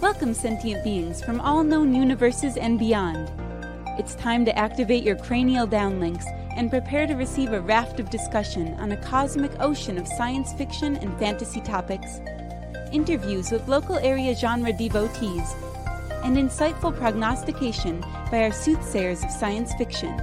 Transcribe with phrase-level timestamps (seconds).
[0.00, 3.30] Welcome, sentient beings from all known universes and beyond.
[3.98, 6.24] It's time to activate your cranial downlinks
[6.56, 10.96] and prepare to receive a raft of discussion on a cosmic ocean of science fiction
[10.96, 12.22] and fantasy topics,
[12.92, 15.54] interviews with local area genre devotees,
[16.22, 20.20] and insightful prognostication by our soothsayers of science fiction,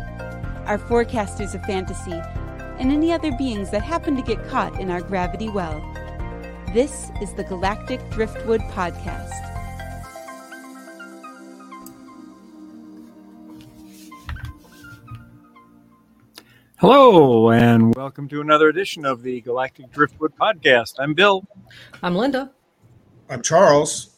[0.66, 2.22] our forecasters of fantasy,
[2.80, 5.82] and any other beings that happen to get caught in our gravity well.
[6.74, 9.32] This is the Galactic Driftwood Podcast.
[16.80, 20.94] Hello, and welcome to another edition of the Galactic Driftwood Podcast.
[21.00, 21.44] I'm Bill.
[22.04, 22.52] I'm Linda.
[23.30, 24.16] I'm Charles.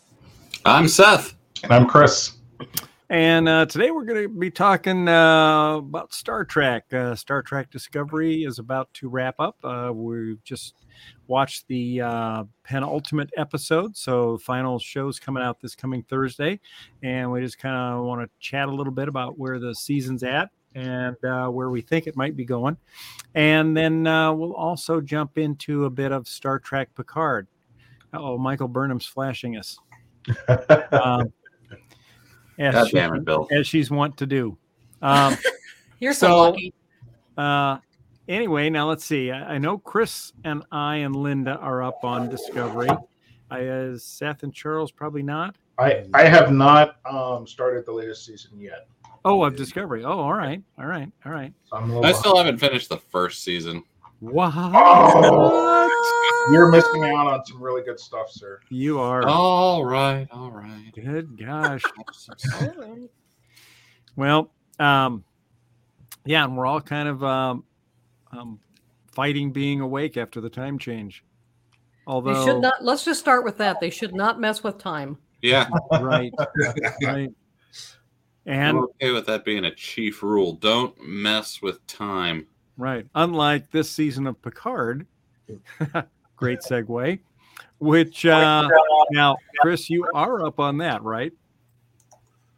[0.66, 1.34] I'm Seth.
[1.64, 2.34] And I'm Chris.
[3.10, 6.94] And uh, today we're going to be talking uh, about Star Trek.
[6.94, 9.58] Uh, Star Trek Discovery is about to wrap up.
[9.64, 10.76] Uh, we've just
[11.26, 16.60] watched the uh, penultimate episode, so the final show's coming out this coming Thursday,
[17.02, 20.22] and we just kind of want to chat a little bit about where the season's
[20.22, 22.78] at and uh, where we think it might be going.
[23.34, 27.48] And then uh, we'll also jump into a bit of Star Trek Picard.
[28.14, 29.78] Oh, Michael Burnham's flashing us.
[30.92, 31.32] um,
[32.58, 33.48] as, God she- damn it, Bill.
[33.52, 34.58] as she's wont to do.
[35.02, 35.38] Um,
[36.00, 36.74] You're so, So- lucky.
[37.38, 37.78] uh,
[38.28, 39.32] anyway, now let's see.
[39.32, 42.90] I, I know Chris and I and Linda are up on Discovery.
[43.52, 45.56] I, uh, Seth and Charles probably not.
[45.78, 48.88] I, I have not um, started the latest season yet.
[49.26, 50.04] Oh, of Discovery.
[50.04, 51.54] Oh, all right, all right, all right.
[51.66, 53.84] So I'm a little I still haven't finished the first season.
[54.20, 54.54] What?
[54.56, 55.90] Oh.
[56.52, 58.60] You're missing out on some really good stuff, sir.
[58.70, 59.28] You are.
[59.28, 60.92] All right, all right.
[60.94, 61.84] Good gosh.
[64.16, 65.24] Well, um,
[66.26, 67.64] yeah, and we're all kind of um,
[68.32, 68.60] um,
[69.12, 71.24] fighting being awake after the time change.
[72.08, 72.84] Although They Although, should not.
[72.84, 73.80] Let's just start with that.
[73.80, 75.18] They should not mess with time.
[75.42, 76.34] Yeah, right,
[77.04, 77.32] right,
[78.46, 80.54] and I'm okay with that being a chief rule.
[80.54, 82.48] Don't mess with time.
[82.80, 83.06] Right.
[83.14, 85.06] Unlike this season of Picard,
[86.36, 87.20] great segue.
[87.78, 88.68] Which uh,
[89.12, 91.32] now, Chris, you are up on that, right?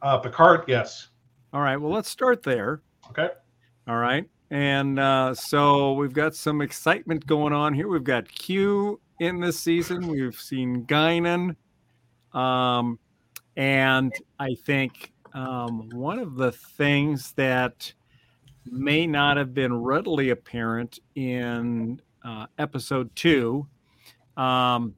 [0.02, 1.10] Uh, Picard, yes.
[1.54, 1.78] All right.
[1.78, 2.82] Well, let's start there.
[3.10, 3.30] Okay.
[3.88, 4.28] All right.
[4.52, 7.88] And uh, so we've got some excitement going on here.
[7.88, 10.08] We've got Q in this season.
[10.08, 11.56] We've seen Guinan.
[12.34, 13.00] Um,
[13.56, 17.94] and I think um, one of the things that
[18.66, 23.68] may not have been readily apparent in uh, episode two
[24.38, 24.96] um,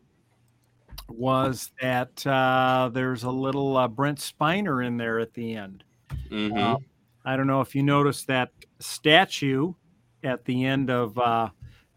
[1.09, 5.83] was that uh, there's a little uh, Brent Spiner in there at the end.
[6.29, 6.77] hmm Uh,
[7.25, 9.73] I don't know if you noticed that statue
[10.23, 11.49] at the end of uh,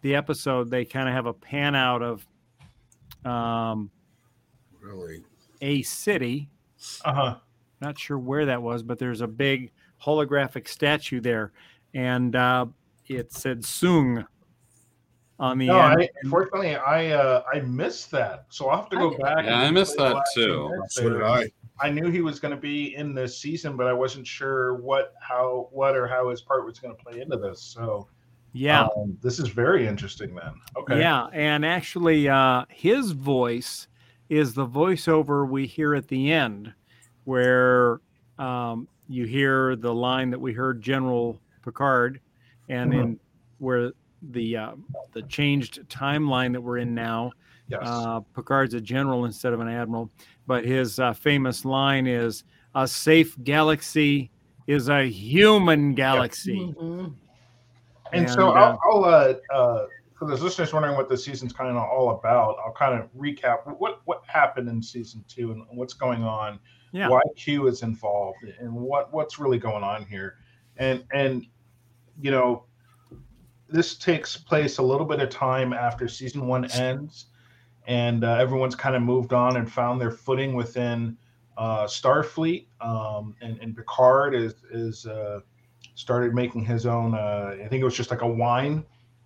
[0.03, 0.71] the episode.
[0.71, 2.27] They kind of have a pan out of
[3.25, 3.91] um,
[4.81, 5.25] Really?
[5.61, 6.49] a city.
[7.05, 7.37] Uh huh.
[7.81, 9.73] Not sure where that was, but there's a big
[10.03, 11.53] holographic statue there,
[11.95, 12.67] and uh,
[13.07, 14.27] it said "Soong"
[15.39, 16.03] on the No, end.
[16.03, 19.45] I, unfortunately, I uh, I missed that, so I'll have to go I- back.
[19.45, 20.71] Yeah, and I missed that too.
[20.89, 21.23] So did.
[21.23, 21.51] I.
[21.79, 25.13] I knew he was going to be in this season, but I wasn't sure what,
[25.21, 27.61] how, what, or how his part was going to play into this.
[27.61, 28.09] So,
[28.55, 30.35] yeah, um, this is very interesting.
[30.35, 33.89] Then, okay, Yeah, and actually, uh, his voice
[34.31, 36.73] is the voiceover we hear at the end,
[37.25, 38.01] where
[38.39, 42.21] um, you hear the line that we heard General Picard,
[42.69, 43.21] and in
[43.59, 43.93] where
[44.31, 44.73] the uh,
[45.13, 47.33] the changed timeline that we're in now,
[47.69, 50.11] yes, uh, Picard's a general instead of an admiral.
[50.47, 54.31] But his uh, famous line is, "A safe galaxy
[54.67, 57.15] is a human galaxy." Mhm.
[58.13, 59.87] And, so And, uh, I'll, I'll uh, uh,
[60.19, 63.79] for those listeners wondering what the season's kind of all about, I'll kind of recap
[63.79, 66.59] what what happened in season two and what's going on,
[66.97, 67.09] Yeah.
[67.09, 70.39] why Q is involved, and what what's really going on here,
[70.79, 71.47] and and
[72.19, 72.65] you know,
[73.69, 77.27] this takes place a little bit of time after season one ends,
[77.87, 81.19] and uh, everyone's kind of moved on and found their footing within
[81.59, 85.07] uh, Starfleet, um, and, and Picard is is.
[85.07, 85.41] Uh,
[85.95, 88.85] started making his own uh, i think it was just like a wine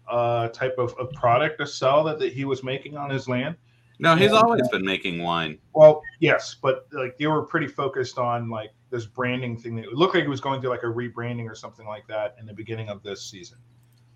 [0.09, 3.57] uh, type of, of product to sell that, that he was making on his land
[4.01, 4.39] No, he's Yeah.
[4.39, 5.59] always been making wine.
[5.75, 9.93] well yes but like they were pretty focused on like this branding thing that it
[9.95, 12.53] looked like it was going through like a rebranding or something like that in the
[12.55, 13.59] beginning of this season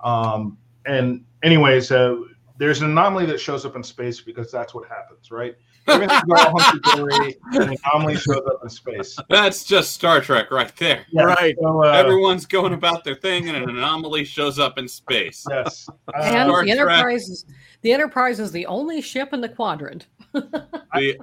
[0.00, 2.16] um, and anyways uh,
[2.58, 5.56] there's an anomaly that shows up in space because that's what happens, right?
[5.88, 9.18] Everything's all hunky-dory, and an anomaly shows up in space.
[9.28, 11.04] That's just Star Trek right there.
[11.10, 11.56] Yeah, Right.
[11.60, 15.44] So, uh, Everyone's going about their thing, and an anomaly shows up in space.
[15.50, 15.88] yes.
[16.08, 16.68] Uh, And Star the Trek.
[16.78, 17.44] Enterprise is
[17.84, 20.06] the Enterprise is the only ship in the quadrant.
[20.32, 21.18] The-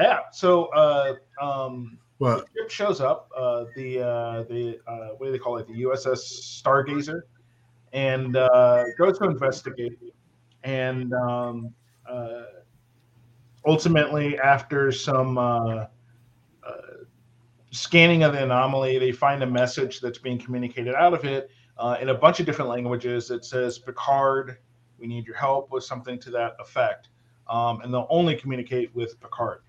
[0.00, 0.20] yeah.
[0.32, 2.46] So uh, um, What?
[2.56, 3.28] ship shows up.
[3.36, 5.66] Uh, the uh, the uh, what do they call it?
[5.66, 7.22] The USS Stargazer,
[7.92, 9.98] and uh, goes to investigate.
[10.62, 11.74] And um,
[12.08, 12.44] uh,
[13.66, 15.86] ultimately, after some uh, uh,
[17.72, 21.96] scanning of the anomaly, they find a message that's being communicated out of it uh,
[22.00, 23.32] in a bunch of different languages.
[23.32, 24.58] It says, "Picard,
[24.98, 27.08] we need your help," with something to that effect.
[27.48, 29.60] Um, and they'll only communicate with Picard.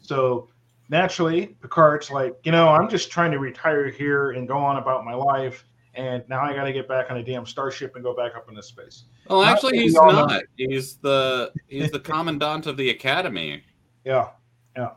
[0.00, 0.48] So
[0.88, 5.04] naturally, Picard's like, you know, I'm just trying to retire here and go on about
[5.04, 5.64] my life,
[5.94, 8.48] and now I got to get back on a damn starship and go back up
[8.48, 9.04] into space.
[9.28, 10.26] well, actually, he's all know.
[10.26, 10.42] not.
[10.56, 13.62] He's the he's the commandant of the academy.
[14.04, 14.30] Yeah,
[14.76, 14.90] yeah.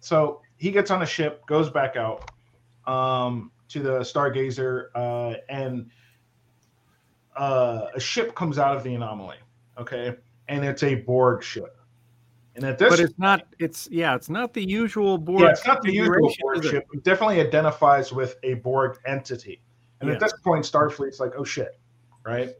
[0.00, 2.30] So he gets on a ship, goes back out
[2.86, 5.90] um, to the Stargazer, uh, and
[7.36, 9.36] uh, a ship comes out of the anomaly.
[9.78, 10.14] Okay,
[10.48, 11.76] and it's a Borg ship.
[12.56, 13.46] And at this, But it's not.
[13.58, 14.14] It's yeah.
[14.14, 15.40] It's not the usual Borg.
[15.40, 16.86] yeah, it's not the usual Borg ship.
[16.92, 19.60] It definitely identifies with a Borg entity.
[20.00, 20.14] And Yeah.
[20.14, 21.78] at this point, Starfleet's like, oh shit,
[22.24, 22.50] right?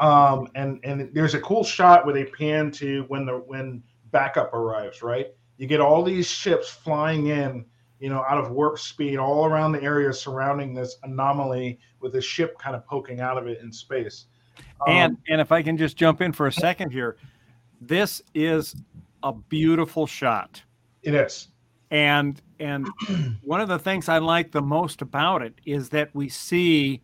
[0.00, 4.52] Um, and and there's a cool shot where they pan to when the when backup
[4.52, 5.28] arrives, right?
[5.56, 7.64] You get all these ships flying in,
[8.04, 12.20] you know, out of warp speed all around the area surrounding this anomaly with a
[12.20, 14.26] ship kind of poking out of it in space.
[14.86, 17.16] Um, And and if I can just jump in for a second here,
[17.80, 18.76] this is
[19.22, 20.62] a beautiful shot.
[21.02, 21.48] it is.
[21.90, 22.86] And and
[23.42, 27.00] one of the things I like the most about it is that we see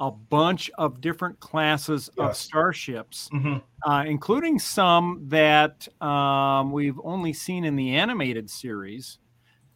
[0.00, 2.40] a bunch of different classes of Yes.
[2.40, 3.62] starships, Mhm.
[3.86, 9.18] uh, including some that um, we've only seen in the animated series.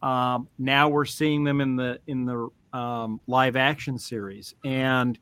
[0.01, 5.17] Um, now we're seeing them in the in the um, live action series, and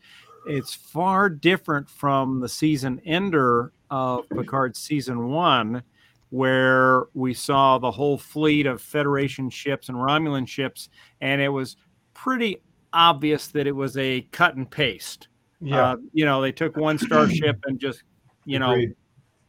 [0.47, 5.83] it's far different from the season ender of Picard season one,
[6.29, 10.89] where we saw the whole fleet of Federation ships and Romulan ships,
[11.21, 11.77] and it was
[12.13, 12.61] pretty
[12.93, 15.27] obvious that it was a cut and paste.
[15.61, 15.91] Yeah.
[15.91, 18.03] Uh, you know, they took one starship and just,
[18.45, 18.95] you know, Agreed.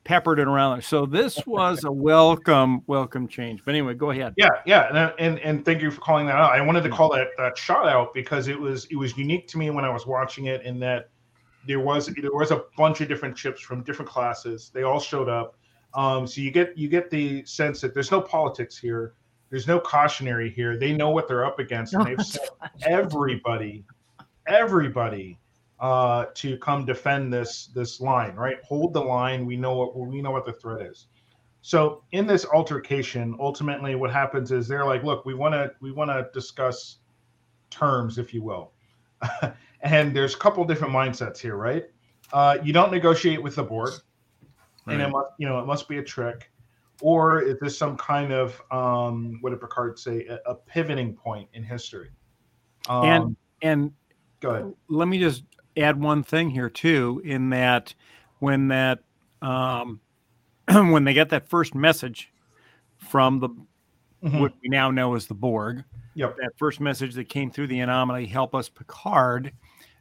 [0.07, 0.83] Peppered it around.
[0.83, 3.63] So this was a welcome, welcome change.
[3.65, 4.35] But anyway, go ahead.
[4.37, 6.53] Yeah, yeah, and, and and thank you for calling that out.
[6.53, 9.59] I wanted to call that that shot out because it was it was unique to
[9.59, 11.11] me when I was watching it in that
[11.67, 14.71] there was there was a bunch of different chips from different classes.
[14.73, 15.57] They all showed up.
[15.95, 19.15] Um, so you get you get the sense that there's no politics here.
[19.51, 20.77] There's no cautionary here.
[20.77, 22.49] They know what they're up against, and they've sent
[22.83, 23.85] everybody,
[24.47, 25.39] everybody,
[25.81, 28.35] uh, to come defend this this line.
[28.35, 29.47] Right, hold the line.
[29.47, 31.07] We know what we know what the threat is.
[31.63, 35.93] So in this altercation, ultimately, what happens is they're like, "Look, we want to we
[35.93, 36.99] want to discuss
[37.71, 38.73] terms, if you will."
[39.81, 41.85] and there's a couple different mindsets here, right?
[42.33, 43.95] Uh, you don't negotiate with the Borg,
[44.87, 46.51] and it must you know it must be a trick,
[47.01, 50.27] or is this some kind of um, what did Picard say?
[50.27, 52.11] A, a pivoting point in history.
[52.89, 53.93] Um, And and
[54.41, 54.73] go ahead.
[54.89, 55.45] let me just
[55.77, 57.95] add one thing here too in that
[58.39, 59.01] when that
[59.43, 60.01] um
[60.69, 62.33] when they get that first message
[62.99, 63.49] from the
[64.23, 64.41] Mhm.
[64.41, 65.85] what we now know as the borg
[66.15, 66.37] Yep.
[66.39, 69.53] that first message that came through the anomaly help us picard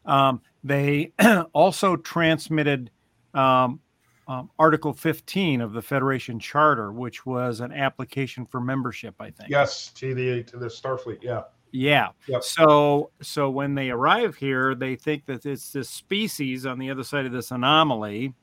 [0.05, 1.11] um, they
[1.53, 2.89] also transmitted
[3.33, 3.81] um,
[4.27, 9.49] um, article 15 of the federation charter which was an application for membership i think
[9.49, 11.21] Yes, to the to the Starfleet.
[11.21, 11.43] Yeah.
[11.75, 12.09] Yeah.
[12.27, 12.43] Yep.
[12.43, 17.03] So so when they arrive here, they think that it's this species on the other
[17.03, 18.33] side of this anomaly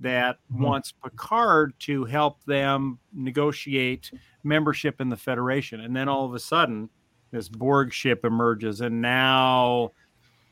[0.00, 0.60] that Mhm.
[0.60, 4.10] wants Picard to help them negotiate
[4.44, 5.80] membership in the Federation.
[5.80, 6.88] And then all of a sudden,
[7.30, 9.92] this Borg ship emerges, and now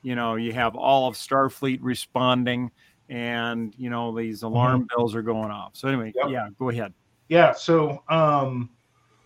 [0.02, 2.70] you know you have all of Starfleet responding,
[3.08, 5.74] and you know these alarm bells are going off.
[5.76, 6.26] So anyway, Yep.
[6.28, 6.92] yeah, go ahead.
[7.28, 7.52] Yeah.
[7.52, 8.70] So um,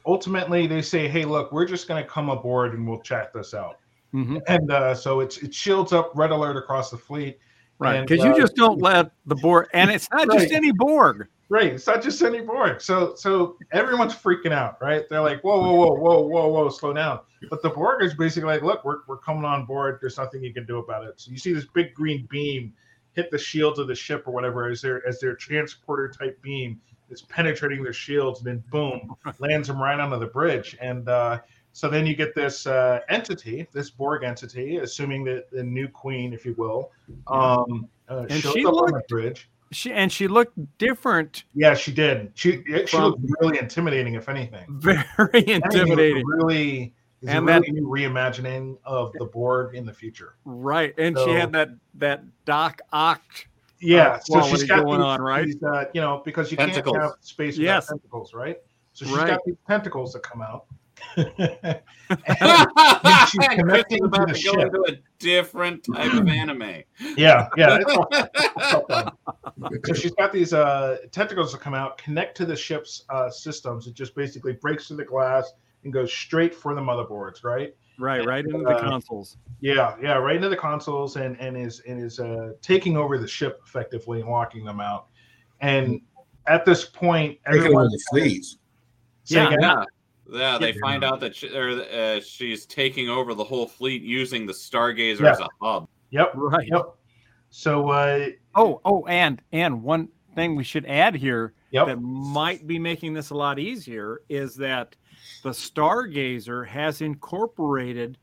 [0.06, 3.54] ultimately, they say, "Hey, look, we're just going to come aboard and we'll chat this
[3.54, 3.78] out."
[4.14, 4.40] Mhm.
[4.48, 7.38] And uh, so it's it shields up red alert across the fleet.
[7.78, 11.28] Right, because uh, you just don't let the Borg, and it's not just any Borg.
[11.50, 11.72] Right.
[11.72, 12.80] It's not just any Borg.
[12.80, 15.08] So so everyone's freaking out, right?
[15.10, 17.20] They're like, whoa, whoa, whoa, whoa, whoa, whoa, slow down.
[17.48, 19.98] But the Borg is basically like, look, we're, we're coming on board.
[20.00, 21.20] There's nothing you can do about it.
[21.20, 22.72] So you see this big green beam
[23.14, 26.80] hit the shields of the ship or whatever as their as their transporter type beam
[27.10, 30.76] is penetrating their shields and then boom lands them right onto the bridge.
[30.80, 31.40] And uh,
[31.72, 36.32] so then you get this uh, entity, this Borg entity, assuming that the new queen,
[36.32, 36.90] if you will,
[37.26, 39.48] um, uh, And shows she up on the looked- bridge.
[39.72, 42.32] she and she looked different, Yeah, she did.
[42.34, 44.66] She she looked really intimidating, if anything.
[44.68, 44.98] very
[45.34, 46.26] Anything intimidating.
[46.26, 50.34] Really, is And a that- really new reimagining of the Borg in the future.
[50.44, 53.22] Right, and she had that that Doc Ock.
[53.80, 55.46] Yeah, so she's got going these, on, right?
[55.46, 56.92] these, uh, you know, because you Tentacles.
[56.96, 57.86] can't have space without Yes.
[57.88, 58.58] tentacles, right?
[58.92, 59.28] So she's Right.
[59.28, 60.66] got these tentacles that come out.
[61.16, 61.26] and
[62.10, 64.60] She's she's connecting to about the to go ship.
[64.66, 66.82] into a different type of anime.
[67.16, 67.78] Yeah, yeah.
[67.80, 68.86] it's all- it's all
[69.84, 73.86] so she's got these uh, tentacles that come out, connect to the ship's uh, systems.
[73.86, 75.52] It just basically breaks through the glass
[75.84, 77.74] and goes straight for the motherboards, right?
[78.00, 79.36] Right, right into the Uh, consoles.
[79.60, 83.28] Yeah, yeah, right into the consoles and and is and is uh, taking over the
[83.28, 85.08] ship effectively and locking them out.
[85.60, 86.00] And
[86.46, 88.58] at this point, Taking over everyone the fleas.
[89.26, 89.54] Yeah.
[89.60, 89.84] Yeah.
[90.32, 90.80] Yeah, they Yeah.
[90.80, 95.20] find out that she, or, uh, she's taking over the whole fleet using the Stargazer
[95.20, 95.32] Yeah.
[95.32, 95.88] as a hub.
[96.10, 96.68] Yep, Right.
[96.70, 96.94] yep.
[97.50, 102.66] So uh, Oh, oh, and and one thing we should add here yep, that might
[102.66, 104.96] be making this a lot easier is that
[105.42, 108.18] the Stargazer has incorporated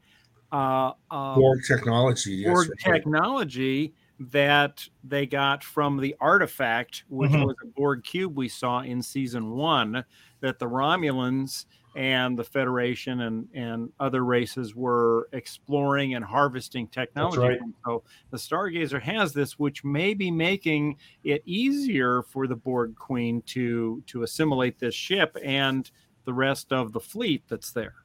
[0.51, 2.31] uh, uh, Borg technology.
[2.35, 2.95] Yes, Borg right.
[2.95, 7.45] technology that they got from the artifact, which Mhm.
[7.45, 10.03] was a Borg cube we saw in season one,
[10.39, 17.39] that the Romulans and the Federation and, and other races were exploring and harvesting technology.
[17.39, 17.59] right.
[17.85, 23.41] So the Stargazer has this, which may be making it easier for the Borg Queen
[23.47, 25.89] to to assimilate this ship and
[26.27, 27.95] the rest of the fleet that's there.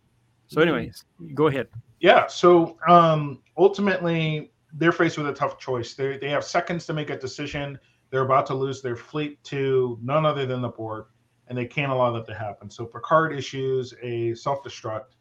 [0.47, 0.69] So, Mm-hmm.
[0.75, 1.67] anyways, go ahead.
[2.00, 2.26] yeah.
[2.29, 5.95] So um, ultimately, they're faced with a tough choice.
[5.95, 7.79] They they have seconds to make a decision.
[8.11, 11.07] They're about to lose their fleet to none other than the Borg,
[11.49, 12.71] and they can't allow that to happen.
[12.71, 15.17] So Picard issues a self destruct,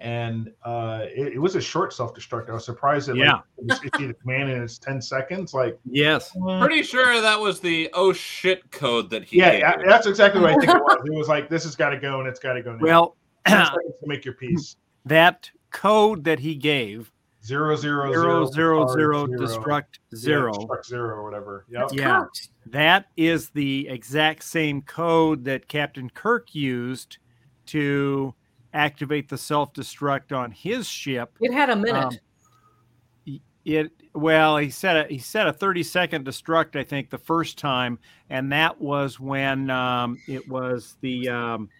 [0.00, 2.50] and uh, it, it was a short self destruct.
[2.50, 3.34] I was surprised that Yeah.
[3.34, 5.54] like, it was issued a in its ten seconds.
[5.54, 6.32] Like, Yes.
[6.60, 9.60] Pretty sure that was the oh shit code that he yeah, gave.
[9.60, 10.98] yeah, that's exactly what I think it was.
[11.04, 12.82] It was like this has got to go and it's got to go now.
[12.82, 14.76] Well, to make your piece.
[15.04, 17.10] that code that he gave
[17.44, 21.66] Zero zero zero zero zero Picard, destruct Yeah, zero destruct zero or whatever.
[21.68, 21.90] Yep.
[21.92, 22.24] yeah
[22.66, 27.18] that is the exact same code that captain kirk used
[27.66, 28.34] to
[28.74, 32.04] activate the self-destruct on his ship It had a minute.
[32.04, 37.16] Um, it well he said a, he said a 30 second destruct i think the
[37.16, 41.70] first time and that was when um, it was the um,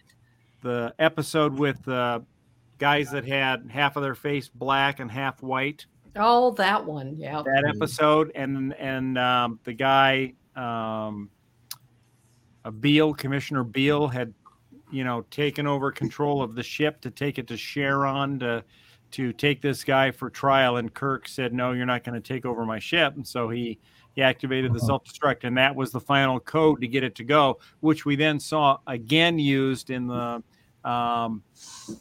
[0.63, 2.25] the episode with the
[2.79, 5.85] guys that had half of their face black and half white
[6.15, 7.15] oh, that one.
[7.17, 7.41] Yeah.
[7.43, 11.29] that episode and and um, the guy um,
[12.63, 14.33] uh, Beale Commissioner Beale had
[14.91, 18.63] you know taken over control of the ship to take it to Cheron to
[19.11, 22.45] to take this guy for trial and Kirk said no you're not going to take
[22.45, 23.79] over my ship and so he
[24.13, 24.87] he activated the Uh-huh.
[24.87, 28.15] self destruct and that was the final code to get it to go which we
[28.15, 30.43] then saw again used in the
[30.83, 31.43] um,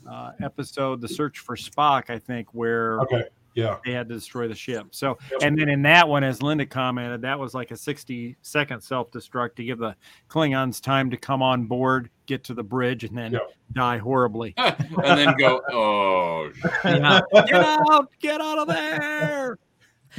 [0.09, 3.25] uh, episode the search for Spock I think where Okay.
[3.55, 3.79] Yeah.
[3.85, 4.89] they had to destroy the ship.
[4.91, 5.41] So, Yep.
[5.43, 9.11] and then in that one, as Linda commented, that was like a 60 second self
[9.11, 9.95] destruct to give the
[10.29, 13.53] Klingons time to come on board, get to the bridge, and then Yep.
[13.73, 14.55] die horribly.
[14.59, 16.51] and then go, oh.
[16.85, 17.21] Yeah.
[17.33, 18.11] get out!
[18.21, 19.59] Get out of there!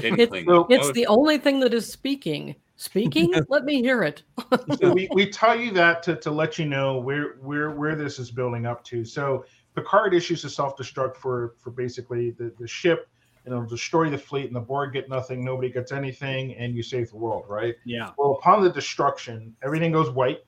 [0.02, 0.46] Inkling.
[0.46, 2.56] so- It's Oh, the only thing that is speaking.
[2.78, 3.34] Speaking?
[3.50, 4.24] Let me hear it.
[4.82, 8.20] so we, we tell you that to, to let you know where where where this
[8.20, 9.06] is building up to.
[9.06, 13.08] So Picard issues a self destruct for for basically the, the ship,
[13.46, 16.82] and it'll destroy the fleet, and the Borg get nothing, nobody gets anything, and you
[16.84, 17.76] save the world, right?
[17.86, 18.12] Yeah.
[18.18, 20.40] Well, upon the destruction, everything goes white.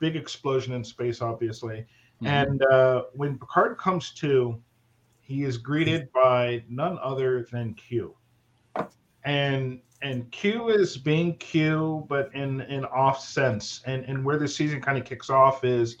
[0.00, 1.86] Big explosion in space, obviously.
[2.20, 2.26] Mhm.
[2.26, 4.60] And uh, when Picard comes to,
[5.20, 8.16] he is greeted by none other than Q.
[9.24, 13.82] And and Q is being Q, but in an off sense.
[13.86, 15.96] And and where the season kind of kicks off is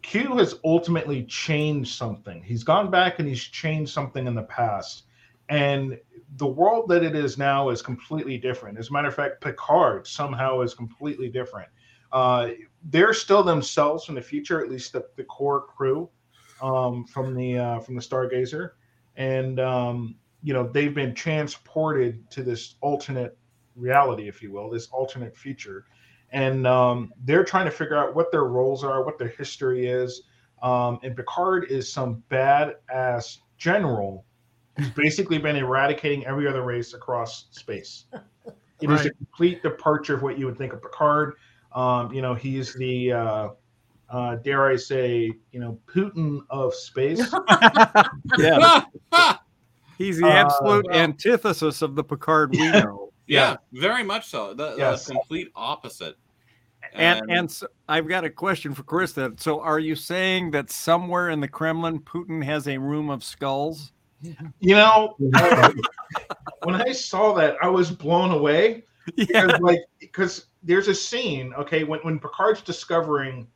[0.00, 2.42] Q has ultimately changed something.
[2.42, 5.04] He's gone back and he's changed something in the past.
[5.48, 5.98] And
[6.36, 8.78] the world that it is now is completely different.
[8.78, 11.68] As a matter of fact, Picard somehow is completely different.
[12.12, 12.50] Uh,
[12.84, 16.08] they're still themselves in the future, at least the, the core crew
[16.62, 18.72] um, from the uh, from the Stargazer,
[19.16, 23.36] and um, you know they've been transported to this alternate
[23.76, 25.84] reality, if you will, this alternate future,
[26.30, 30.22] and um, they're trying to figure out what their roles are, what their history is.
[30.62, 34.24] Um, and Picard is some badass general
[34.78, 38.06] who's basically been eradicating every other race across space.
[38.80, 41.34] It is a complete departure of what you would think of Picard.
[41.72, 43.48] Um, you know, he's the uh,
[44.08, 47.18] uh, dare I say, you know, Putin of space.
[48.38, 48.82] Yeah.
[49.98, 53.12] He's the Uh, absolute well- antithesis of the Picard we know.
[53.26, 54.54] Yeah, very much so.
[54.54, 55.06] The, Yes.
[55.06, 56.14] the complete opposite.
[56.94, 59.38] And and so I've got a question for Krista.
[59.40, 63.92] So, are you saying that somewhere in the Kremlin, Putin has a room of skulls?
[64.60, 65.14] You know,
[66.64, 68.84] when I saw that, I was blown away.
[69.16, 73.46] because like because there's a scene okay when, when picard's discovering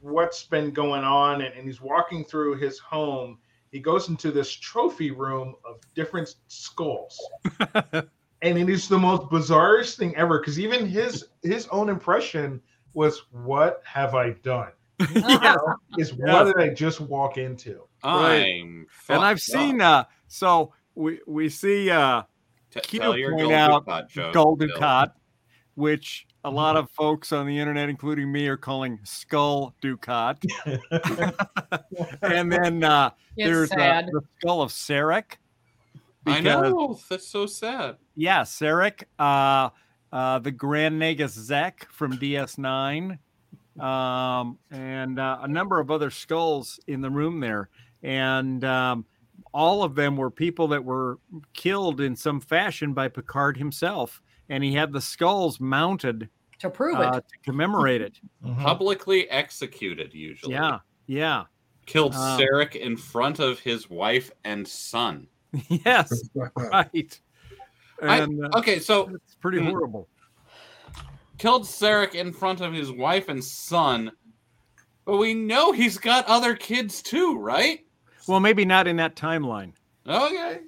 [0.00, 3.38] what's been going on and, and he's walking through his home
[3.70, 7.20] he goes into this trophy room of different skulls.
[8.42, 12.60] And it is the most bizarrest thing ever because even his his own impression
[12.92, 14.72] was what have i done
[15.14, 15.56] yeah.
[15.98, 18.62] is what did i just walk into right.
[18.62, 22.22] I'm And I've seen uh so we we see uh
[22.70, 24.68] T- Q tell your point out Dukat joke, Gold Bill.
[24.68, 25.12] Dukat,
[25.74, 30.44] which a lot of folks on the internet, including me, are calling Skull Dukat.
[32.22, 35.38] and then uh, there's uh, the Skull of Sarek.
[36.24, 37.96] I know that's so sad.
[38.14, 39.70] Yeah, Sarek, uh,
[40.12, 43.18] uh, the Grand Nagus Zek from DS9,
[43.80, 47.68] um, and uh, a number of other skulls in the room there.
[48.02, 49.04] And um,
[49.52, 51.18] all of them were people that were
[51.52, 54.22] killed in some fashion by Picard himself.
[54.48, 56.28] And he had the skulls mounted
[56.60, 57.24] to prove uh, it.
[57.28, 58.20] to commemorate it.
[58.58, 60.54] Publicly executed, usually.
[60.54, 61.44] Yeah, yeah.
[61.86, 65.28] Killed Um, Sarek in front of his wife and son.
[65.68, 67.20] yes, right.
[68.02, 69.70] And uh, Okay, so it's pretty mm.
[69.70, 70.08] horrible.
[71.38, 74.12] Killed Sarek in front of his wife and son.
[75.04, 77.80] But we know he's got other kids too, right?
[78.26, 79.72] Well, maybe not in that timeline.
[80.08, 80.60] Okay.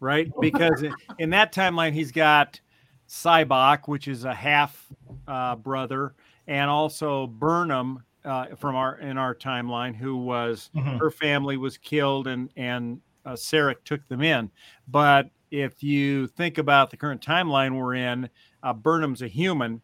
[0.00, 0.30] right?
[0.40, 2.60] Because in, in that timeline, he's got
[3.08, 4.86] Sybok, which is a half
[5.28, 6.14] uh, brother,
[6.46, 10.98] and also Burnham uh, from our in our timeline, who was Mhm.
[10.98, 14.50] her family was killed, and and uh, Sarek took them in.
[14.88, 18.28] But if you think about the current timeline we're in,
[18.62, 19.80] uh, Burnham's a human,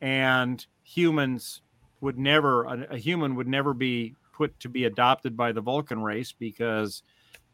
[0.00, 1.62] and humans
[2.00, 6.02] would never a, a human would never be put to be adopted by the Vulcan
[6.02, 7.02] race because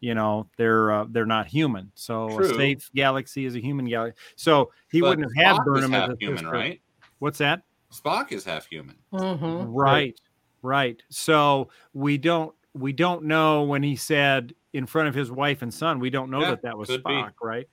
[0.01, 1.91] you know they're uh, they're not human.
[1.95, 2.53] So True.
[2.53, 4.21] a safe galaxy is a human galaxy.
[4.37, 6.51] So he But wouldn't have had Spock is Burnham as a human, sister.
[6.57, 6.81] right?
[7.19, 7.63] What's that?
[7.93, 8.97] Spock is half human.
[9.13, 9.67] Mhm.
[9.69, 10.19] Right,
[10.63, 11.03] right.
[11.11, 15.73] So we don't we don't know when he said in front of his wife and
[15.73, 15.99] son.
[15.99, 17.11] We don't know Yeah, that that was could be.
[17.11, 17.67] Spock, right?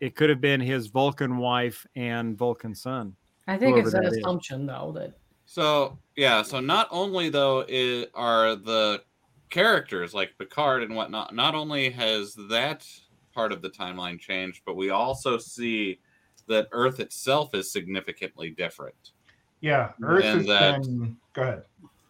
[0.00, 3.16] It could have been his Vulcan wife and Vulcan son.
[3.46, 4.18] I think it's an that is.
[4.18, 5.12] assumption though that
[5.46, 9.02] So yeah, so not only though i are the
[9.50, 12.86] characters like Picard and whatnot, not only has that
[13.34, 16.00] part of the timeline changed, but we also see
[16.46, 19.12] that Earth itself is significantly different.
[19.60, 21.62] yeah earth And has that- been go ahead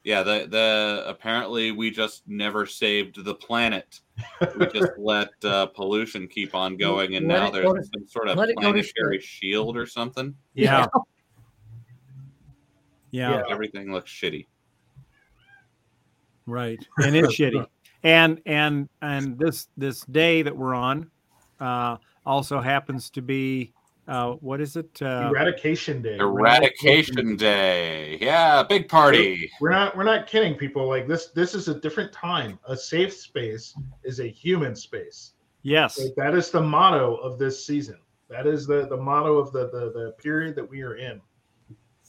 [0.05, 4.01] Yeah, the the apparently we just never saved the planet.
[4.59, 8.07] We just let uh, pollution keep on going, and Let now there's go to- some
[8.07, 10.35] sort of let it go to planetary shield or something.
[10.55, 10.87] Yeah.
[13.14, 13.31] Yeah.
[13.31, 13.42] Yeah.
[13.48, 14.46] Everything looks shitty.
[16.46, 16.85] Right.
[16.98, 17.66] And it's shitty.
[18.03, 21.11] And and and this this day that we're on
[21.59, 21.96] uh
[22.27, 23.72] also happens to be
[24.07, 25.00] uh what is it?
[25.00, 28.18] Uh eradication day Eradication Day.
[28.20, 29.50] Yeah, big party.
[29.59, 33.14] we're not we're not kidding people like this this is a different time a safe
[33.14, 35.98] space is a human space yes.
[35.98, 37.96] Like, that is the motto of this season
[38.29, 41.22] that is the the motto of the the, the period that we are in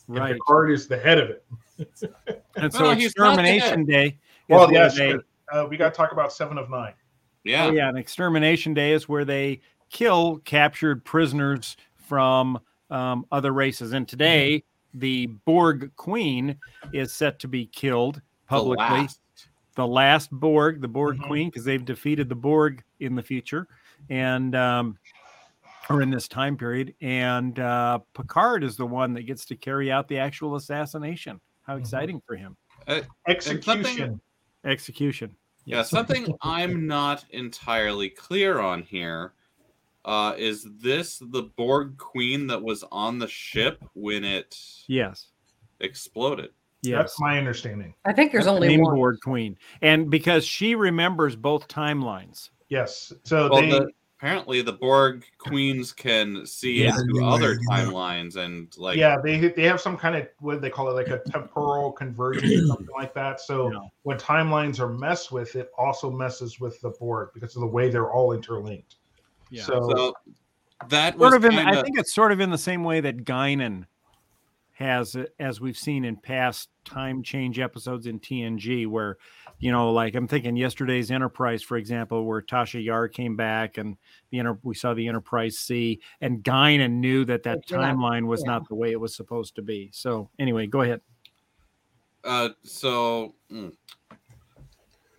[0.07, 0.33] and Right.
[0.33, 1.43] Picard is the head of it
[2.55, 4.13] And so he's not extermination day is
[4.49, 5.15] well where yeah they,
[5.51, 6.93] uh, we got to talk about seven of nine
[7.43, 7.65] Yeah.
[7.65, 13.93] Oh, yeah, an extermination day is where they kill captured prisoners from um, other races.
[13.93, 14.63] And today,
[14.93, 16.55] the Borg Queen
[16.93, 18.85] is set to be killed The publicly.
[18.85, 19.19] last.
[19.75, 21.27] The last Borg, the Borg Mhm.
[21.27, 23.67] Queen, because they've defeated the Borg in the future,
[24.09, 24.97] and um,
[25.89, 26.93] or in this time period.
[27.01, 31.39] And uh, Picard is the one that gets to carry out the actual assassination.
[31.63, 31.79] How Mhm.
[31.79, 32.55] exciting for him!
[33.27, 34.21] execution
[34.63, 35.35] Execution.
[35.65, 39.33] Yeah, something I'm not entirely clear on here.
[40.03, 45.29] Uh, is this the Borg Queen that was on the ship when it Yes.
[45.79, 46.51] exploded?
[46.83, 46.97] Yes.
[46.99, 48.95] that's my understanding I think there's That's the only name one.
[48.95, 52.51] Borg Queen, and because she remembers both timelines.
[52.69, 53.91] yes so Well, they the,
[54.25, 56.99] apparently the Borg Queens can see Yeah.
[56.99, 60.69] into other timelines and like yeah they they have some kind of what do they
[60.69, 63.79] call it like a temporal convergence or something like that so Yeah.
[64.03, 67.89] when timelines are messed with it also messes with the Borg because of the way
[67.89, 68.95] they're all interlinked
[69.51, 69.63] Yeah.
[69.63, 70.13] so, so
[70.89, 73.01] that was Sort of in, kinda, I think it's sort of in the same way
[73.01, 73.85] that Guinan
[74.73, 79.15] has, as we've seen in past time change episodes in TNG, where,
[79.59, 83.97] you know, like I'm thinking yesterday's Enterprise, for example, where Tasha Yar came back and
[84.29, 87.77] the Enter- we saw the Enterprise C, and Guinan knew that that Yeah.
[87.77, 88.53] timeline was Yeah.
[88.53, 89.89] not the way it was supposed to be.
[89.93, 91.01] So anyway, go ahead.
[92.23, 93.71] Uh, so mm.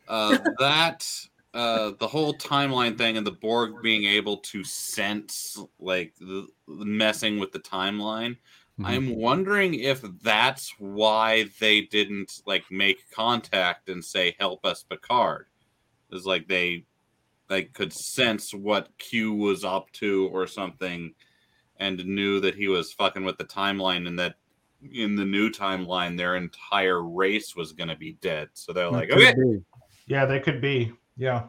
[0.08, 1.08] uh, that
[1.54, 6.84] uh, the whole timeline thing and the Borg being able to sense like the, the
[6.84, 8.36] messing with the timeline.
[8.78, 8.84] Mhm.
[8.84, 15.46] I'm wondering if that's why they didn't like make contact and say help us Picard.
[16.12, 16.84] Is like they
[17.48, 21.14] like could sense what Q was up to or something
[21.78, 24.36] and knew that he was fucking with the timeline and that
[24.92, 28.48] in the new timeline their entire race was going to be dead.
[28.52, 29.62] So they're like, okay, be.
[30.06, 30.92] Yeah, they could be.
[31.16, 31.48] Yeah.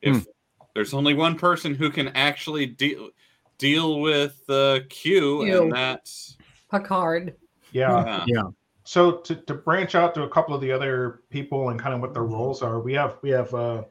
[0.00, 0.26] if
[0.74, 3.10] there's only one person who can actually deal
[3.58, 5.62] deal with uh, Q, Q.
[5.62, 6.36] and that's
[6.72, 7.36] Picard.
[7.70, 8.04] Yeah.
[8.04, 8.24] yeah.
[8.26, 8.42] Yeah.
[8.84, 12.00] So to, to branch out to a couple of the other people and kind of
[12.00, 13.84] what their roles are, we have we have uh,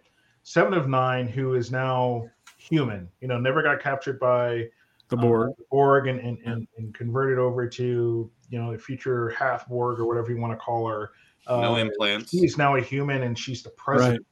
[0.44, 3.08] Seven of Nine, who is now human.
[3.22, 4.68] You know, never got captured by
[5.08, 5.52] The uh, board.
[5.70, 10.06] Borg and, and, and, and converted over to you know the future half Borg or
[10.06, 11.12] whatever you want to call her.
[11.48, 12.32] Uh, no implants.
[12.32, 14.26] She's now a human, and she's the president.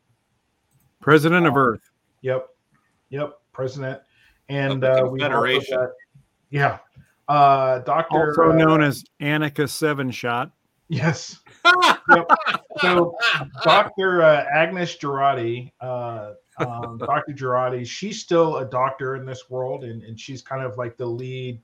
[1.00, 1.90] President of Earth.
[2.22, 2.50] Yep,
[3.10, 4.02] yep, president.
[4.50, 5.78] And uh, we also Confederation.
[5.78, 5.90] got,
[6.50, 6.78] yeah,
[7.30, 8.30] uh, Doctor.
[8.30, 10.52] Also uh, known as Annika Seven Shot.
[10.90, 11.40] yes.
[12.10, 12.32] Yep.
[12.82, 13.14] So
[13.66, 14.22] Dr.
[14.22, 17.34] Uh, Agnes Jurati, uh, um, Dr.
[17.34, 21.06] Jurati, she's still a doctor in this world, and, and she's kind of like the
[21.06, 21.60] lead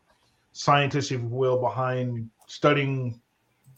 [0.51, 3.21] scientist, if you will, behind studying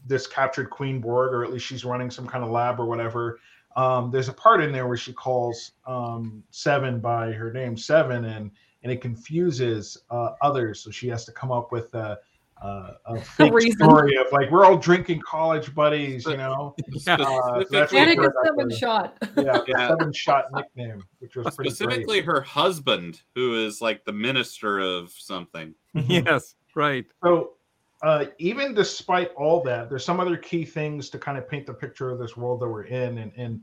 [0.08, 3.40] this captured Queen Borg, or at least she's running some kind of lab or whatever.
[3.76, 8.26] Um, there's a part in there where she calls um, Seven by her name, Seven,
[8.26, 8.50] and
[8.88, 12.18] and it confuses uh, others, so she has to come up with a,
[12.64, 13.74] a, a fake reason.
[13.80, 16.74] story of like we're all drinking college buddies, you know.
[17.06, 17.18] Yeah.
[17.20, 19.18] Uh, so that's Specifically, what seven shot.
[19.38, 19.90] yeah, Yeah.
[19.90, 25.12] seven shot nickname, which was pretty specifically her husband, who is like the minister of
[25.12, 25.76] something.
[25.94, 27.06] Yes, right.
[27.22, 27.56] So,
[28.04, 31.74] uh, even despite all that, there's some other key things to kind of paint the
[31.74, 33.60] picture of this world that we're in, and, and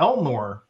[0.00, 0.60] Elnor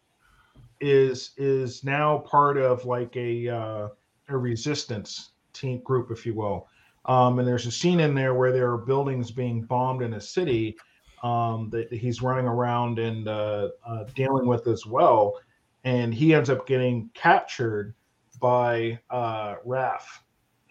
[0.83, 3.89] is is now part of like a uh,
[4.29, 6.69] a resistance team group, if you will.
[7.07, 10.21] Um, and there's a scene in there where there are buildings being bombed in a
[10.21, 10.77] city
[11.23, 15.41] um, that he's running around and uh, uh, dealing with as well,
[15.85, 17.95] and he ends up getting captured
[18.41, 20.25] by uh, Raf,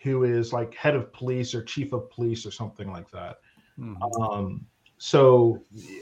[0.03, 3.37] who is like head of police or chief of police or something like that.
[3.79, 3.97] Mhm.
[4.21, 4.65] Um,
[5.03, 5.59] so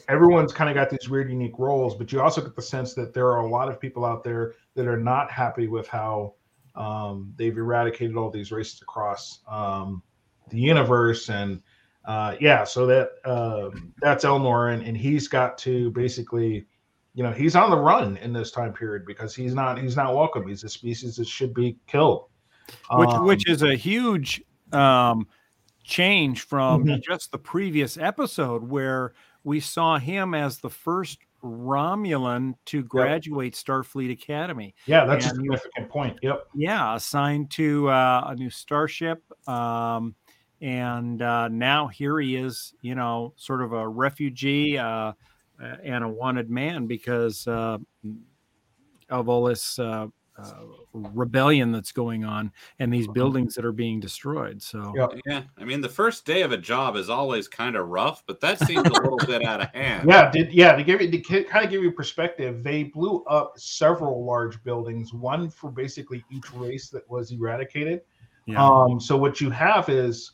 [0.09, 3.13] everyone's kind of got these weird, unique roles, but you also get the sense that
[3.13, 6.33] there are a lot of people out there that are not happy with how
[6.75, 10.03] um, they've eradicated all these races across um,
[10.49, 11.29] the universe.
[11.29, 11.61] And
[12.03, 16.67] uh, yeah, so that um, that's Elnor, and, and he's got to basically,
[17.13, 20.13] you know, he's on the run in this time period because he's not he's not
[20.13, 20.45] welcome.
[20.45, 22.25] He's a species that should be killed.
[22.91, 25.25] which Um, which is a huge um,
[25.89, 27.01] change from Mhm.
[27.01, 34.11] just the previous episode where we saw him as the first Romulan to graduate Starfleet
[34.11, 34.75] Academy.
[34.85, 36.19] yeah, that's a and- significant point.
[36.21, 36.47] Yep.
[36.53, 40.15] Yeah, assigned to uh, a new starship, um,
[40.61, 42.73] and uh, now here he is.
[42.81, 45.13] You know, sort of a refugee uh, uh,
[45.81, 47.77] and a wanted man because uh,
[49.09, 49.79] of all this.
[50.41, 50.53] Uh,
[50.93, 54.61] rebellion that's going on and these buildings that are being destroyed.
[54.61, 55.07] So Yeah.
[55.25, 58.39] Yeah, I mean the first day of a job is always kind of rough, but
[58.41, 60.09] that seems a little bit out of hand.
[60.09, 63.53] Yeah, did yeah to give you to kind of give you perspective, they blew up
[63.57, 68.01] several large buildings, one for basically each race that was eradicated.
[68.45, 70.31] yeah, Um, so what you have is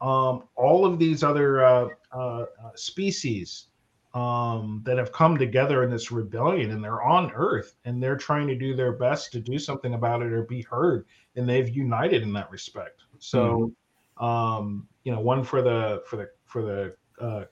[0.00, 3.68] um, all of these other uh, uh, uh, species
[4.16, 8.46] um, that have come together in this rebellion, and they're on Earth, and they're trying
[8.46, 11.04] to do their best to do something about it or be heard,
[11.36, 13.02] and they've united in that respect.
[13.18, 13.72] So,
[14.16, 17.44] um, you know, one for the for the for the uh,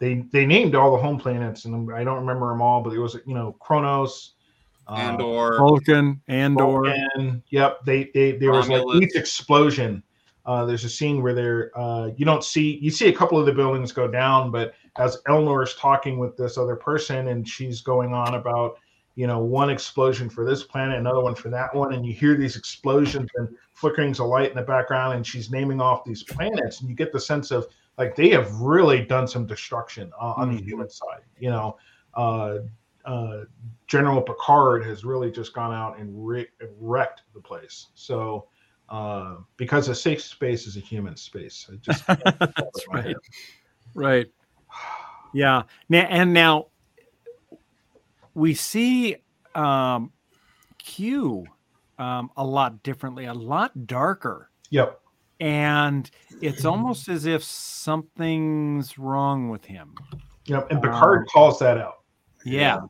[0.00, 2.98] they they named all the home planets, and I don't remember them all, but it
[2.98, 4.34] was you know Kronos.
[4.88, 6.64] uh, and or Vulcan, Andor.
[6.64, 7.44] Vulcan.
[7.50, 9.04] Yep, they they there was like Romulus.
[9.04, 10.02] each explosion.
[10.44, 13.46] Uh, there's a scene where they're uh, you don't see you see a couple of
[13.46, 17.80] the buildings go down, but as Elnor is talking with this other person and she's
[17.80, 18.78] going on about
[19.14, 22.36] you know one explosion for this planet, another one for that one, and you hear
[22.36, 23.48] these explosions and
[23.80, 27.12] flickerings of light in the background, and she's naming off these planets, and you get
[27.12, 30.66] the sense of like they have really done some destruction uh, on the Mhm.
[30.66, 31.22] human side.
[31.40, 31.78] You know,
[32.14, 32.58] uh,
[33.04, 33.44] uh,
[33.88, 36.46] General Picard has really just gone out and, re-
[36.78, 37.88] wrecked the place.
[37.94, 38.46] So
[38.88, 41.68] uh, because a safe space is a human space.
[41.72, 43.16] I just That's right.
[43.94, 44.26] Right.
[45.32, 45.62] Yeah.
[45.88, 46.66] Now and now
[48.34, 49.16] we see
[49.54, 50.12] um
[50.78, 51.46] Q
[51.98, 54.50] um a lot differently, a lot darker.
[54.70, 55.00] Yep.
[55.40, 56.10] And
[56.42, 59.94] it's almost as if something's wrong with him.
[60.46, 60.70] Yep.
[60.70, 62.00] And Picard Um, calls that out.
[62.44, 62.80] Yeah.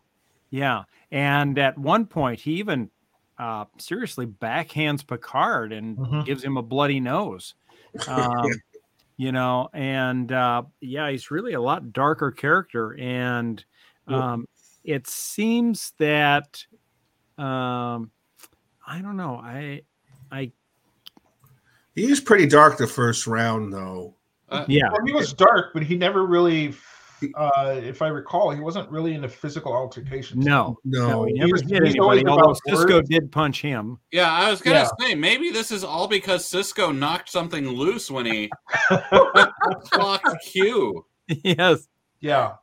[0.50, 0.84] Yeah.
[1.10, 2.90] And at one point he even
[3.38, 6.24] uh seriously backhands Picard and Mhm.
[6.24, 7.54] gives him a bloody nose.
[8.08, 8.46] Um,
[9.18, 13.62] you know, and uh, yeah, he's really a lot darker character, and
[14.08, 14.18] Yep.
[14.18, 14.48] um,
[14.84, 16.64] it seems that
[17.36, 18.10] um,
[18.86, 19.82] I don't know, I,
[20.32, 20.50] I,
[21.94, 24.14] He was pretty dark the first round, though.
[24.48, 26.74] Uh, yeah, Well, he was dark, but he never really,
[27.34, 30.44] uh, if I recall, he wasn't really into physical altercations.
[30.44, 32.26] no, no, No, he never he's- hit he's anybody.
[32.26, 33.08] Although about Sisko words.
[33.08, 33.98] did punch him.
[34.12, 34.88] Yeah, I was gonna Yeah.
[35.08, 38.50] say maybe this is all because Sisko knocked something loose when he
[39.90, 41.04] clocked Q.
[41.28, 41.88] yes,
[42.20, 42.54] Yeah.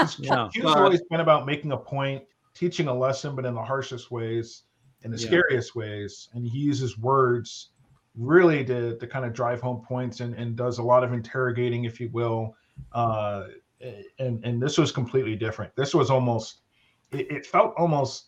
[0.00, 0.48] His Yeah.
[0.52, 2.24] Q's But- always been about making a point,
[2.54, 4.62] teaching a lesson, but in the harshest ways,
[5.02, 5.26] in the Yeah.
[5.26, 6.28] scariest ways.
[6.34, 7.70] And he uses words
[8.16, 11.84] really to, to kind of drive home points and, and does a lot of interrogating,
[11.84, 12.54] if you will.
[12.92, 13.44] Uh,
[14.18, 15.74] and, and this was completely different.
[15.76, 16.60] This was almost,
[17.12, 18.26] it, it felt almost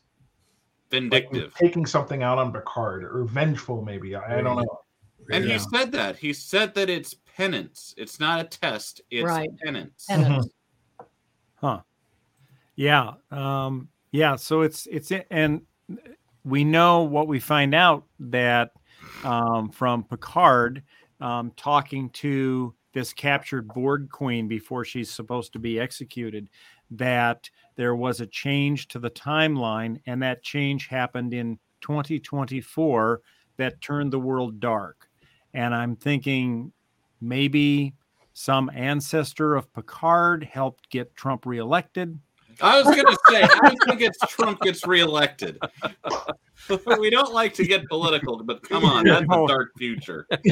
[0.92, 1.54] like Vindictive.
[1.54, 4.14] taking something out on Picard or vengeful, maybe.
[4.14, 4.80] I, I don't know.
[5.32, 5.54] And Yeah.
[5.54, 6.16] he said that.
[6.16, 7.94] He said that it's penance.
[7.96, 9.00] It's not a test.
[9.10, 9.50] It's Right.
[9.64, 10.06] penance.
[11.56, 11.80] Huh?
[12.76, 14.36] yeah, um, yeah.
[14.36, 15.62] So it's it's and
[16.44, 18.72] we know what we find out that
[19.24, 20.82] um, from Picard
[21.20, 26.48] um, talking to this captured Borg queen before she's supposed to be executed
[26.90, 33.20] that there was a change to the timeline and that change happened in 2024
[33.58, 35.10] that turned the world dark.
[35.52, 36.72] And i'm thinking
[37.20, 37.92] maybe
[38.32, 42.18] some ancestor of picard helped get trump reelected.
[42.62, 45.58] I was gonna say, I don't think it's Trump gets reelected.
[46.98, 50.26] we don't like to get political, but come on, that's a dark future.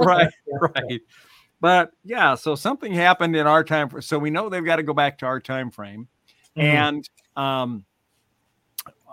[0.00, 1.00] right right
[1.60, 4.82] but yeah so something happened in our time fr- so we know they've got to
[4.82, 6.08] go back to our time frame
[6.56, 6.62] Mhm.
[6.64, 7.84] and um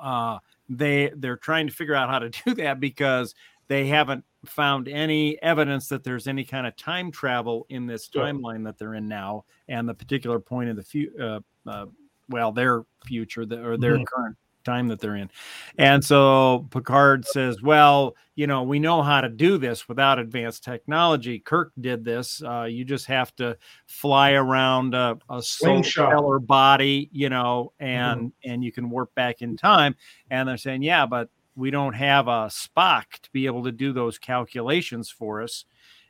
[0.02, 3.34] uh they they're trying to figure out how to do that because
[3.68, 8.64] they haven't found any evidence that there's any kind of time travel in this timeline
[8.64, 11.86] that they're in now and the particular point of the future uh, uh,
[12.30, 14.06] well their future the, or their Mhm.
[14.06, 15.30] current time that they're in.
[15.78, 20.64] And so picard says well you know we know how to do this without advanced
[20.64, 21.40] technology.
[21.40, 22.44] Kirk did this.
[22.44, 28.64] Uh, you just have to fly around a, a solar body you know and and
[28.64, 29.96] you can warp back in time.
[30.30, 33.94] And they're saying yeah but we don't have a spock to be able to do
[33.94, 35.66] those calculations for us.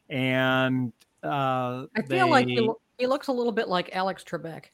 [0.09, 4.65] And uh I feel like he, he looks a little bit like Alex Trebek.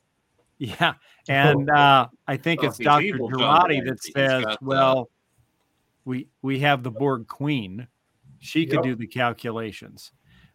[0.62, 0.93] Yeah,
[1.28, 5.10] and uh, I think Well, it's Doctor Jurati that says, "Well,
[6.06, 7.88] we we have the Borg Queen;
[8.38, 10.12] she could do the calculations,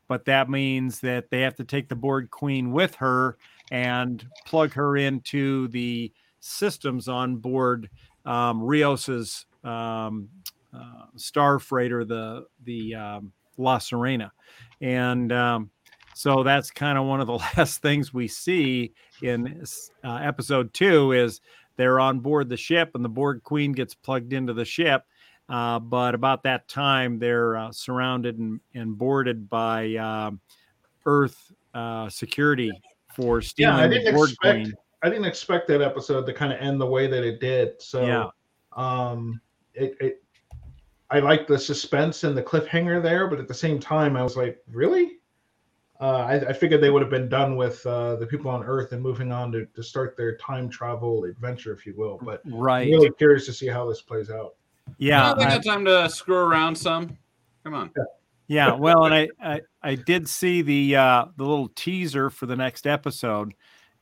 [0.07, 3.37] but that means that they have to take the Borg Queen with her
[3.73, 7.91] and plug her into the systems on board
[8.25, 10.29] um, Rios's um,
[10.73, 14.31] uh, star freighter, the the um, La Serena,
[14.81, 15.71] and um,
[16.17, 19.63] so that's kind of one of the last things we see in
[20.03, 21.43] uh, episode two is
[21.77, 25.05] they're on board the ship and the Borg Queen gets plugged into the ship.
[25.51, 30.41] Uh, but about that time, they're uh, surrounded and, and boarded by um,
[31.05, 32.73] Earth uh, security
[33.15, 34.75] for stealing Yeah, I the didn't Borg expect Queen.
[35.03, 37.75] I didn't expect that episode to kind of end the way that it did.
[37.83, 38.29] So Yeah.
[38.73, 39.39] um
[39.75, 40.23] it, it
[41.11, 44.35] I like the suspense and the cliffhanger there, but at the same time I was
[44.35, 45.19] like, really?
[46.01, 48.93] Uh, I, I figured they would have been done with uh, the people on Earth
[48.93, 52.19] and moving on to, to start their time travel adventure, if you will.
[52.23, 52.87] But I'm Right.
[52.89, 54.55] really curious to see how this plays out.
[54.99, 55.33] Yeah.
[55.35, 57.17] They I- got time to screw around some.
[57.65, 57.91] Come on.
[58.49, 62.55] yeah well and I, I i did see the uh the little teaser for the
[62.55, 63.55] next episode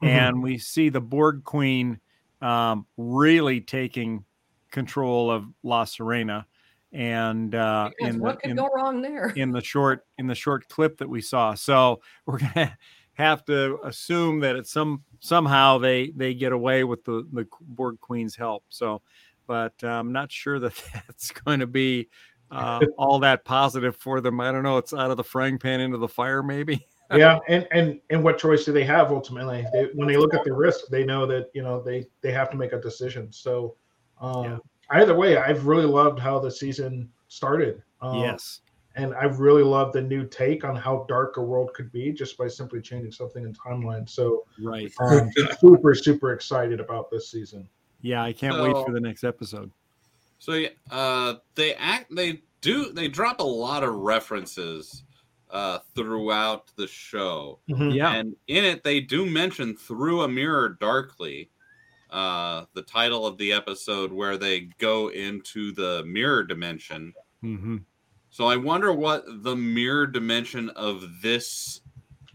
[0.02, 0.09] Mhm.
[0.09, 1.98] and we see the borg queen
[2.42, 4.22] um really taking
[4.70, 6.46] control of la serena
[6.94, 9.30] and uh Because in the, what could in, go wrong there?
[9.37, 12.78] in the short in the short clip that we saw so we're gonna
[13.14, 18.00] have to assume that it's some somehow they they get away with the the borg
[18.00, 19.02] queen's help so
[19.46, 22.09] but i'm not sure that that's going to be
[22.50, 25.80] uh, all that positive for them i don't know it's out of the frying pan
[25.80, 29.64] into the fire maybe yeah, and and and what choice do they have ultimately?
[29.72, 32.50] They, when they look at the risk, they know that you know they they have
[32.50, 33.30] to make a decision.
[33.30, 33.76] So
[34.20, 34.59] um, Yeah.
[34.90, 37.83] Either way, I've really loved how the season started.
[38.01, 38.61] Um, yes
[38.97, 42.38] and I've really loved the new take on how dark a world could be just
[42.38, 44.09] by simply changing something in timeline.
[44.09, 44.92] So Right.
[45.01, 47.68] um, super super excited about this season.
[48.03, 49.70] Yeah, I can't wait for the next episode.
[50.38, 52.14] So yeah, uh, they act.
[52.14, 52.92] They do.
[52.92, 55.05] They drop a lot of references
[55.51, 57.94] uh, throughout the show, Mhm.
[57.94, 58.14] Yeah.
[58.14, 61.51] and in it they do mention "Through a Mirror Darkly,"
[62.14, 67.12] uh, the title of the episode, where they go into the mirror dimension.
[67.40, 67.79] hmm
[68.31, 71.81] So I wonder what the mirror dimension of this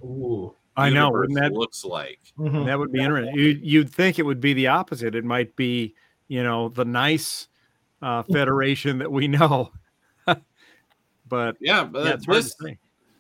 [0.04, 0.54] Ooh.
[0.76, 1.08] I know.
[1.08, 2.20] universe Wouldn't that looks like.
[2.38, 2.66] Mhm.
[2.66, 3.36] that would be interesting?
[3.36, 5.16] You, you'd think it would be the opposite.
[5.16, 5.96] It might be,
[6.28, 7.48] you know, the nice
[8.02, 9.72] uh, federation that we know.
[10.26, 12.56] but Yeah, but yeah, it's this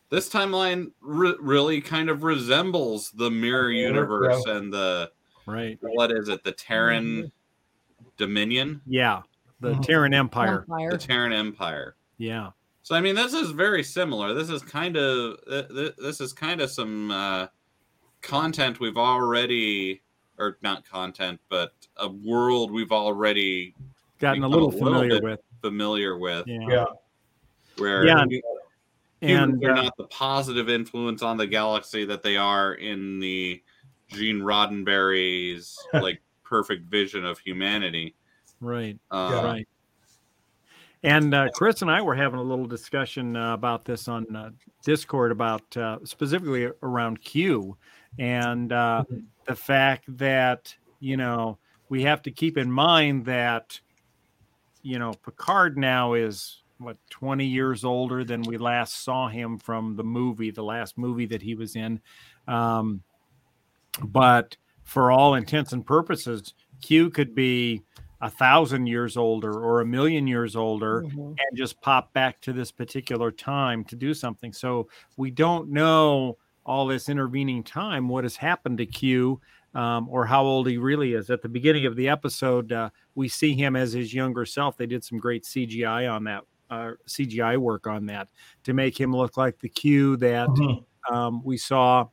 [0.09, 5.11] this timeline re- really kind of resembles the mirror Yeah, universe and the
[5.49, 5.77] right.
[5.81, 6.43] what is it?
[6.43, 7.31] The Terran
[8.17, 9.21] Dominion, Yeah,
[9.61, 9.81] the Mhm.
[9.83, 10.59] Terran Empire.
[10.61, 10.91] Empire.
[10.91, 11.95] the Terran Empire.
[12.17, 14.33] Yeah, So I mean, this is very similar.
[14.33, 17.47] This is kind of th- th- this is kind of some uh,
[18.21, 20.01] content we've already,
[20.37, 23.73] or not content, but a world we've already
[24.19, 25.39] gotten a little a little familiar bit with.
[25.61, 26.47] familiar with.
[26.47, 26.85] Yeah, Yeah.
[27.77, 28.41] Where Yeah, hu-
[29.21, 33.19] humans and are uh, not the positive influence on the galaxy that they are in
[33.19, 33.61] the
[34.09, 38.15] Gene Roddenberry's like perfect vision of humanity.
[38.59, 38.97] right.
[39.11, 39.43] Um, Yeah.
[39.43, 39.67] Right.
[41.01, 44.49] And uh, Chris and I were having a little discussion uh, about this on uh,
[44.83, 47.77] Discord about uh, specifically around Q
[48.17, 49.23] and uh, Mhm.
[49.45, 53.79] the fact that, you know, we have to keep in mind that,
[54.81, 59.95] you know, Picard now is what 20 years older than we last saw him from
[59.95, 62.01] the movie, the last movie that he was in.
[62.47, 63.03] Um,
[64.05, 67.83] but for all intents and purposes, Q could be
[68.21, 71.35] a thousand years older or a million years older Mhm.
[71.39, 74.51] and just pop back to this particular time to do something.
[74.51, 79.39] So we don't know all this intervening time what has happened to Q
[79.73, 81.29] um, or how old he really is.
[81.29, 84.75] At the beginning of the episode, uh, we see him as his younger self.
[84.75, 88.27] They did some great CGI on that, uh, CGI work on that
[88.63, 90.83] to make him look like the Q that Mhm.
[91.09, 92.07] um, we saw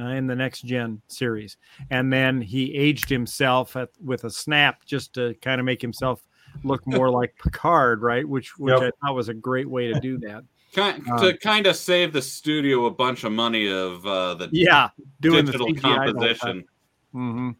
[0.00, 1.56] uh, in the next gen series
[1.90, 6.26] and then he aged himself at, with a snap just to kind of make himself
[6.64, 8.94] look more like picard right which which Yep.
[9.02, 12.12] i thought was a great way to do that Kind, Um, to kind of save
[12.12, 14.88] the studio a bunch of money of uh, the yeah
[15.20, 16.08] doing digital the CGI the whole time.
[16.12, 16.64] composition.
[17.12, 17.50] hmm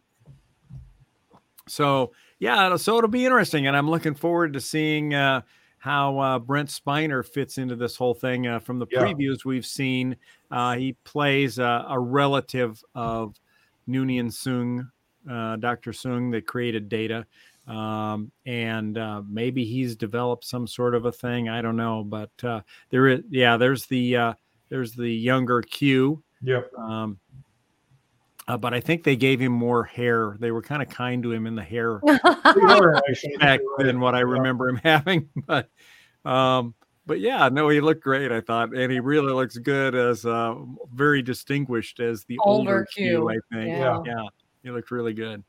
[1.67, 5.41] So yeah, so it'll be interesting, and I'm looking forward to seeing uh,
[5.77, 8.47] how uh, Brent Spiner fits into this whole thing.
[8.47, 9.01] Uh, from the Yeah.
[9.01, 10.15] previews we've seen,
[10.51, 13.39] uh, he plays a, a relative of
[13.87, 14.89] Noonien Soong,
[15.29, 15.91] uh, Dr.
[15.91, 17.25] Soong, that created Data,
[17.67, 21.49] um, and uh, maybe he's developed some sort of a thing.
[21.49, 24.33] I don't know, but uh, there is, yeah, there's the uh,
[24.69, 26.23] there's the younger Q.
[26.43, 26.73] Yep.
[26.77, 27.19] Um,
[28.47, 30.35] uh, but I think they gave him more hair.
[30.39, 31.99] They were kind of kind to him in the hair
[33.39, 35.29] back than what I remember him having.
[35.35, 35.69] But,
[36.25, 36.73] um,
[37.05, 38.31] but yeah, no, he looked great.
[38.31, 40.55] I thought, and he really looks good as uh,
[40.93, 43.05] very distinguished as the older, Older Q.
[43.05, 43.69] Q, I think.
[43.69, 43.99] yeah.
[44.05, 44.23] yeah,
[44.63, 45.43] he looked really good.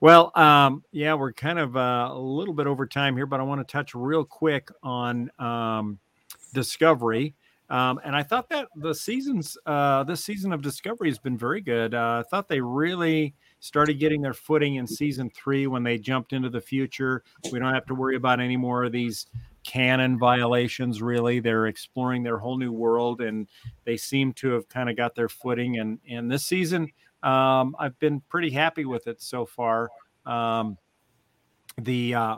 [0.00, 3.44] Well, um, yeah, we're kind of uh, a little bit over time here, but I
[3.44, 6.00] want to touch real quick on um,
[6.52, 7.36] Discovery.
[7.70, 11.60] Um, and I thought that the seasons, uh, this season of Discovery has been very
[11.60, 11.94] good.
[11.94, 16.32] Uh, I thought they really started getting their footing in season three when they jumped
[16.32, 17.22] into the future.
[17.52, 19.26] We don't have to worry about any more of these
[19.64, 21.40] canon violations, really.
[21.40, 23.48] They're exploring their whole new world and
[23.84, 25.78] they seem to have kind of got their footing.
[25.78, 26.88] And, and this season,
[27.22, 29.90] um, I've been pretty happy with it so far.
[30.26, 30.76] Um,
[31.80, 32.36] the uh,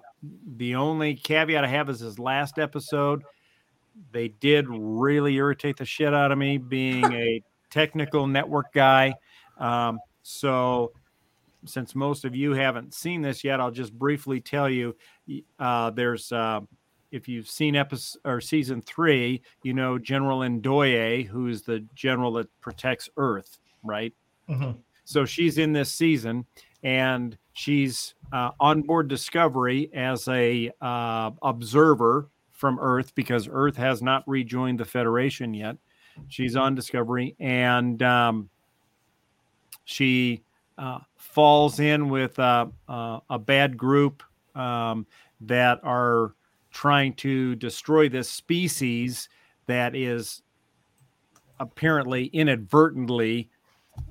[0.57, 3.23] the only caveat I have is his last episode.
[4.13, 9.15] They did really irritate the shit out of me, being a technical network guy.
[9.59, 10.93] Um, so,
[11.65, 14.97] since most of you haven't seen this yet, I'll just briefly tell you.
[15.59, 16.61] Uh, there's uh,
[17.14, 22.48] if you've seen episode or season three, you know General Ndoye, who's the general that
[22.61, 24.12] protects Earth, right?
[24.48, 24.79] Mhm.
[25.05, 26.44] So she's in this season,
[26.83, 34.03] and she's uh, on board Discovery as a uh, observer from Earth because Earth has
[34.03, 35.77] not rejoined the Federation yet.
[36.29, 38.48] She's on Discovery, and um,
[39.85, 40.42] she
[40.79, 44.23] uh, falls in with uh, uh, a bad group
[44.54, 45.06] um,
[45.42, 46.35] that are
[46.75, 49.29] trying to destroy this species
[49.66, 50.42] that is
[51.60, 53.48] apparently inadvertently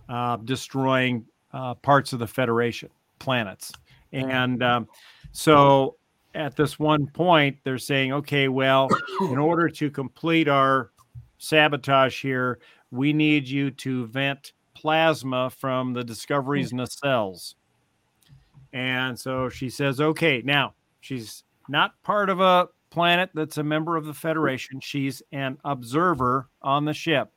[0.08, 2.90] uh, destroying uh, parts of the Federation
[3.20, 3.74] planets.
[4.14, 4.88] And um,
[5.34, 5.98] so
[6.34, 8.88] at this one point, they're saying, okay, well,
[9.22, 10.92] in order to complete our
[11.40, 12.60] sabotage here,
[12.92, 17.56] we need you to vent plasma from the Discovery's nacelles.
[18.72, 23.98] And so she says, okay, now she's not part of a planet that's a member
[23.98, 24.80] of the Federation.
[24.80, 27.32] She's an observer on the ship.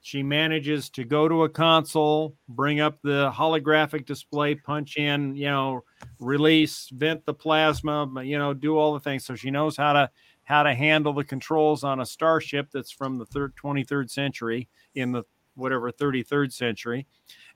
[0.00, 5.46] She manages to go to a console, bring up the holographic display, punch in, you
[5.46, 5.82] know,
[6.18, 9.24] release, vent the plasma, you know, do all the things.
[9.24, 10.10] So she knows how to
[10.44, 15.10] how to handle the controls on a starship that's from the third 23rd century in
[15.10, 17.06] the whatever 33rd century.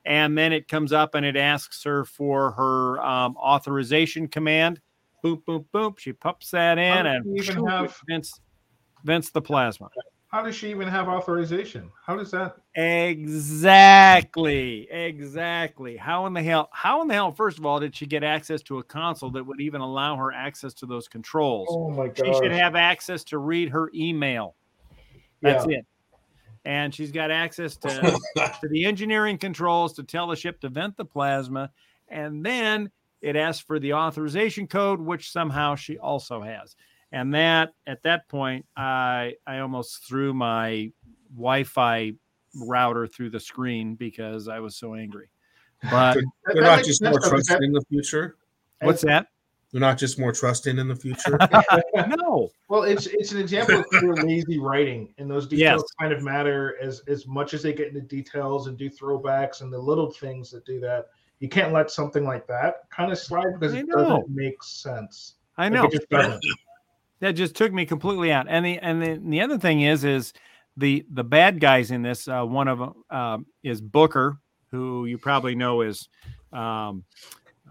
[0.06, 4.80] And then it comes up and it asks her for her um, authorization command.
[5.24, 5.98] Boop, boop, boop.
[5.98, 8.40] She pops that in and even have vents,
[9.04, 9.88] vents the plasma.
[10.28, 11.90] How does she even have authorization?
[12.04, 12.56] How does that?
[12.74, 14.86] Exactly.
[14.90, 15.96] Exactly.
[15.96, 16.68] How in the hell?
[16.72, 17.32] How in the hell?
[17.32, 20.30] First of all, did she get access to a console that would even allow her
[20.30, 21.68] access to those controls?
[21.70, 22.26] Oh my god!
[22.26, 24.54] She should have access to read her email.
[25.40, 25.78] That's yeah.
[25.78, 25.86] it.
[26.66, 27.88] And she's got access to,
[28.36, 31.70] to the engineering controls to tell the ship to vent the plasma.
[32.08, 32.90] And then
[33.20, 36.76] it asks for the authorization code, which somehow she also has.
[37.12, 40.92] And that at that point i i almost threw my
[41.34, 42.12] wi-fi
[42.54, 45.28] router through the screen because i was so angry.
[45.90, 48.36] But they're not just more trusting in the future?
[48.82, 49.28] What's that?
[49.70, 51.38] They're not just more trusting in the future?
[52.16, 52.50] No.
[52.68, 55.92] Well it's it's an example of pure lazy writing and those details yes.
[56.00, 59.72] kind of matter as as much as they get into details and do throwbacks and
[59.72, 61.06] the little things that do that
[61.40, 65.68] you can't let something like that kind of slide because it doesn't make sense i
[65.68, 66.40] know like
[67.20, 68.46] that just took me completely out.
[68.48, 70.32] And the and the, the other thing is is
[70.76, 72.28] the the bad guys in this.
[72.28, 74.38] Uh, one of them uh, is Booker,
[74.70, 76.08] who you probably know is
[76.52, 77.04] um,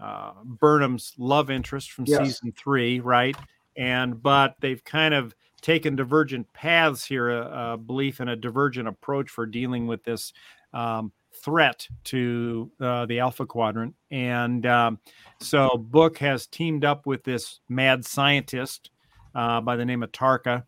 [0.00, 2.18] uh, Burnham's love interest from yes.
[2.18, 3.36] season three, right?
[3.76, 8.86] And but they've kind of taken divergent paths here, a, a belief in a divergent
[8.86, 10.32] approach for dealing with this
[10.72, 11.12] um,
[11.48, 13.94] threat to uh, the Alpha Quadrant.
[14.10, 14.98] And um,
[15.40, 18.90] so Book has teamed up with this mad scientist
[19.34, 20.64] uh, by the name of Tarka,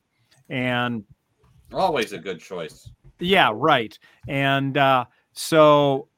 [0.49, 1.05] and
[1.73, 2.91] always a good choice.
[3.19, 3.99] Yeah, right.
[4.27, 5.05] And uh,
[5.35, 6.09] so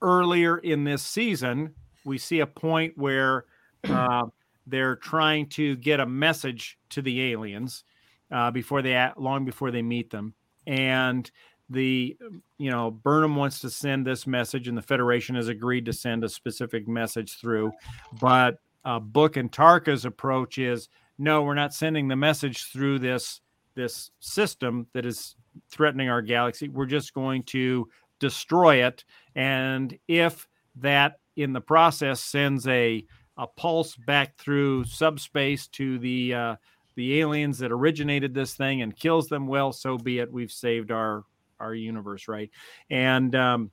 [0.00, 1.74] earlier in this season,
[2.04, 3.46] we see a point where
[3.88, 4.26] uh,
[4.66, 7.82] they're trying to get a message to the aliens
[8.30, 10.34] uh, before they long before they meet them,
[10.66, 11.30] and
[11.70, 12.16] the
[12.58, 16.24] you know Burnham wants to send this message, and the Federation has agreed to send
[16.24, 17.72] a specific message through,
[18.20, 23.40] but uh, Book and Tarka's approach is no, we're not sending the message through this
[23.74, 25.36] this system that is
[25.70, 26.68] threatening our galaxy.
[26.68, 29.04] We're just going to destroy it.
[29.34, 33.04] And if that in the process sends a
[33.36, 36.56] a pulse back through subspace to the uh,
[36.96, 40.32] the aliens that originated this thing and kills them, well, so be it.
[40.32, 41.24] We've saved our
[41.60, 42.50] our universe, right?
[42.90, 43.70] And um,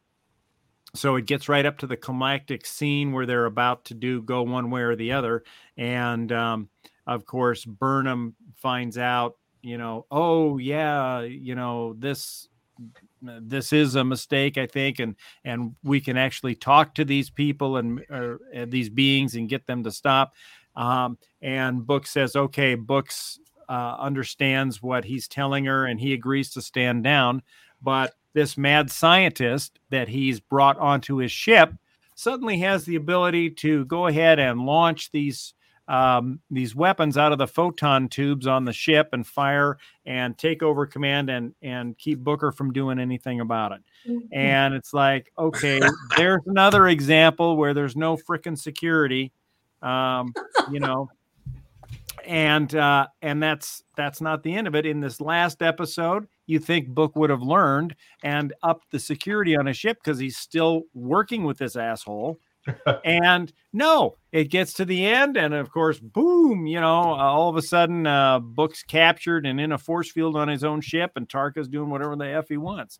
[0.93, 4.43] so it gets right up to the climactic scene where they're about to do go
[4.43, 5.43] one way or the other,
[5.77, 6.69] and um,
[7.05, 12.47] of course, Burnham finds out, you know, oh yeah, you know this
[13.21, 17.77] this is a mistake, I think, and and we can actually talk to these people
[17.77, 20.33] and or, uh, these beings and get them to stop.
[20.75, 26.51] Um, and Book says, okay, Books uh, understands what he's telling her, and he agrees
[26.51, 27.41] to stand down.
[27.81, 31.73] But this mad scientist that he's brought onto his ship
[32.15, 35.53] suddenly has the ability to go ahead and launch these
[35.87, 40.61] um, these weapons out of the photon tubes on the ship and fire and take
[40.61, 43.81] over command and and keep Booker from doing anything about it.
[44.07, 44.33] Mm-hmm.
[44.33, 45.79] And it's like, okay,
[46.17, 49.31] there's another example where there's no freaking security,
[49.81, 50.33] um,
[50.71, 51.09] you know,
[52.27, 54.85] and uh, and that's that's not the end of it.
[54.85, 59.67] In this last episode, you think Book would have learned and upped the security on
[59.67, 62.39] a ship because he's still working with this asshole
[63.05, 67.55] and no, it gets to the end, and of course, boom, you know, all of
[67.55, 71.27] a sudden, uh, Book's captured and in a force field on his own ship, and
[71.27, 72.99] Tarka's doing whatever the F he wants.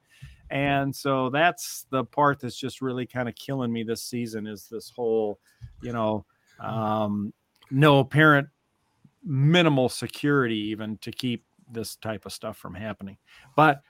[0.49, 4.67] And so that's the part that's just really kind of killing me this season is
[4.71, 5.39] this whole,
[5.81, 6.25] you know,
[6.61, 7.33] um,
[7.69, 8.47] no apparent
[9.27, 13.17] minimal security even to keep this type of stuff from happening.
[13.55, 13.81] But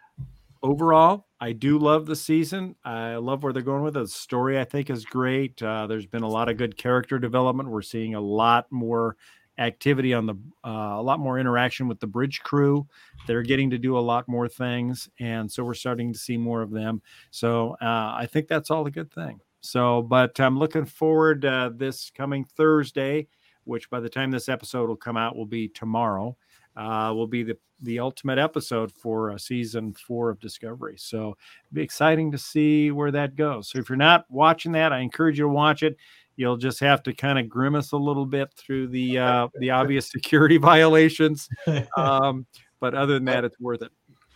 [0.64, 2.76] overall, I do love the season.
[2.84, 4.02] I love where they're going with it.
[4.02, 5.62] The story, I think, is great.
[5.62, 7.70] Uh, there's been a lot of good character development.
[7.70, 9.16] We're seeing a lot more
[9.60, 10.36] activity on the,
[10.66, 12.88] uh, a lot more interaction with the bridge crew.
[13.26, 16.62] They're getting to do a lot more things, and so we're starting to see more
[16.62, 17.02] of them.
[17.32, 19.40] So uh, I think that's all a good thing.
[19.62, 23.28] So, but I'm looking forward uh, this coming Thursday.
[23.68, 26.36] Which by the time this episode will come out will be tomorrow,
[26.76, 30.96] uh, will be the the ultimate episode for uh, season four of Discovery.
[30.98, 33.70] So it'll be exciting to see where that goes.
[33.70, 35.96] So if you're not watching that, I encourage you to watch it.
[36.36, 40.10] You'll just have to kind of grimace a little bit through the uh, the obvious
[40.10, 41.50] security violations,
[41.98, 42.46] um,
[42.80, 43.92] but other than that, it's worth it.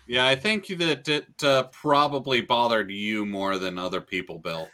[0.07, 4.67] Yeah, I think that it uh, probably bothered you more than other people, Bill.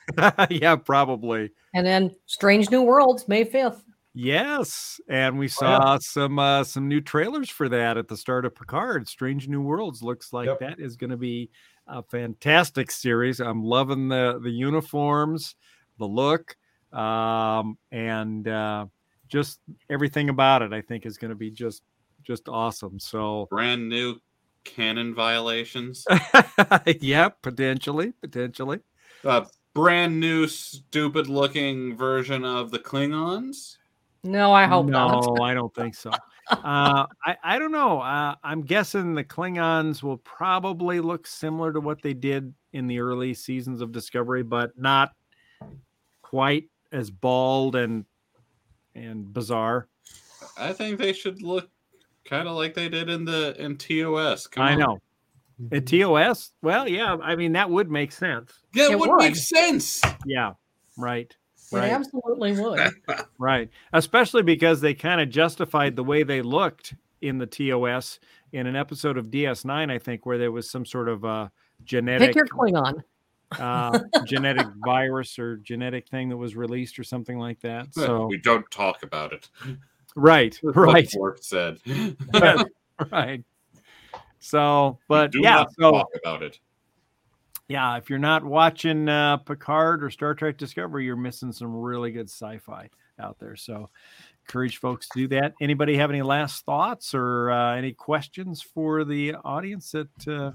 [0.50, 1.52] yeah, probably.
[1.76, 3.84] And then Strange New Worlds, May 5th.
[4.18, 5.78] Yes, and we Oh, yeah.
[5.80, 9.08] saw some uh, some new trailers for that at the start of Picard.
[9.08, 10.60] Strange New Worlds looks like Yep.
[10.60, 11.52] that is going to be
[11.86, 13.40] a fantastic series.
[13.40, 15.56] I'm loving the the uniforms,
[16.00, 16.58] the look,
[16.94, 18.88] um, and uh,
[19.28, 19.60] just
[19.92, 20.74] everything about it.
[20.74, 21.84] I think is going to be just
[22.24, 23.00] just awesome.
[23.00, 24.20] So Brand new
[24.64, 26.08] canon violations.
[27.00, 28.80] yeah, potentially, potentially.
[29.24, 29.46] A
[29.76, 33.78] brand new stupid looking version of the Klingons.
[34.28, 35.26] No, I hope not.
[35.26, 35.42] no, not.
[35.44, 36.12] I don't think so.
[36.50, 38.00] Uh, I, I don't know.
[38.00, 43.00] Uh, I'm guessing the Klingons will probably look similar to what they did in the
[43.00, 45.12] early seasons of Discovery, but not
[46.22, 48.06] quite as bald and
[48.96, 49.88] and bizarre.
[50.58, 51.70] I think they should look
[52.26, 54.48] kind of like they did in the in TOS.
[54.48, 54.80] Come I on.
[54.80, 54.98] know.
[55.72, 58.54] At TOS, well, yeah, I mean that would make sense.
[58.74, 59.18] Yeah, it It would would.
[59.18, 60.02] make sense.
[60.26, 60.54] Yeah,
[60.98, 61.36] right,
[61.72, 62.92] It absolutely would.
[63.38, 63.70] right.
[63.94, 68.20] Especially because they kind of justified the way they looked in the TOS
[68.52, 71.50] in an episode of DS9, I think, where there was some sort of uh,
[71.84, 73.04] genetic Pick your Klingon.
[73.60, 77.88] uh, genetic virus or genetic thing that was released or something like that.
[77.94, 79.50] So we don't talk about it.
[80.16, 81.80] right, right, Borg said.
[83.12, 83.44] right.
[84.40, 86.60] So, but Do yeah, not so talk about it.
[87.68, 92.12] Yeah, if you're not watching uh, Picard or Star Trek Discovery, you're missing some really
[92.12, 92.90] good sci-fi
[93.20, 93.56] out there.
[93.56, 93.90] So,
[94.48, 95.54] encourage folks to do that.
[95.60, 99.92] Anybody have any last thoughts or uh, any questions for the audience?
[99.92, 100.52] That uh,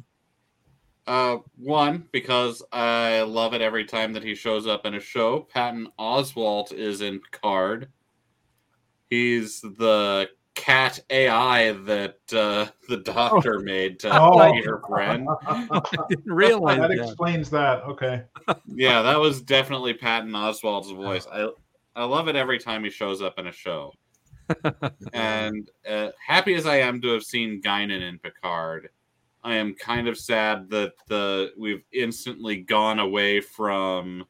[1.07, 5.41] Uh, one because I love it every time that he shows up in a show.
[5.41, 7.89] Patton Oswalt is in Picard.
[9.11, 14.53] He's the cat AI that uh, the doctor made to Oh.
[14.53, 15.27] be her friend.
[15.47, 16.99] I didn't realize that that.
[16.99, 17.83] explains that.
[17.85, 18.23] Okay.
[18.67, 21.27] Yeah, that was definitely Patton Oswalt's voice.
[21.33, 21.49] I
[21.95, 23.93] I love it every time he shows up in a show.
[25.13, 28.89] and uh, happy as I am to have seen Guinan in Picard,
[29.45, 34.25] I am kind of sad that the we've instantly gone away from.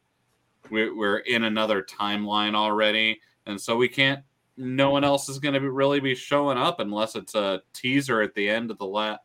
[0.70, 4.20] We're, we're in another timeline already, and so we can't.
[4.56, 8.34] No one else is going to really be showing up unless it's a teaser at
[8.34, 9.16] the end of the la-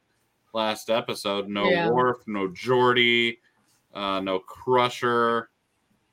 [0.54, 1.50] last episode.
[1.50, 1.90] No Yeah.
[1.90, 3.38] Worf, no Geordi,
[3.94, 5.50] uh, no Crusher.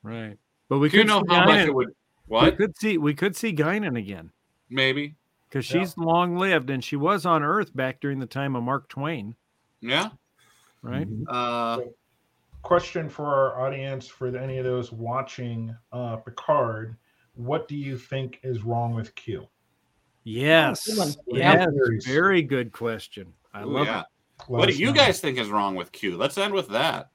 [0.03, 0.37] right,
[0.69, 1.95] but we Do you could know see how much it would?
[2.27, 4.31] What We could see we could see Guinan again.
[4.69, 5.15] Maybe.
[5.47, 5.81] because Yeah.
[5.81, 9.35] she's long lived and she was on Earth back during the time of Mark Twain,
[9.79, 10.09] Yeah.
[10.81, 11.07] right?
[11.29, 11.81] Uh,
[12.63, 16.97] Question for our audience, for any of those watching uh, Picard,
[17.35, 19.47] what do you think is wrong with Q?
[20.23, 22.11] Yes, good yes, Yeah.
[22.11, 23.33] very good question.
[23.53, 23.99] I ooh, love yeah.
[24.01, 24.05] it.
[24.49, 24.93] Let What do you know.
[24.93, 26.17] guys think is wrong with Q?
[26.17, 27.11] Let's end with that.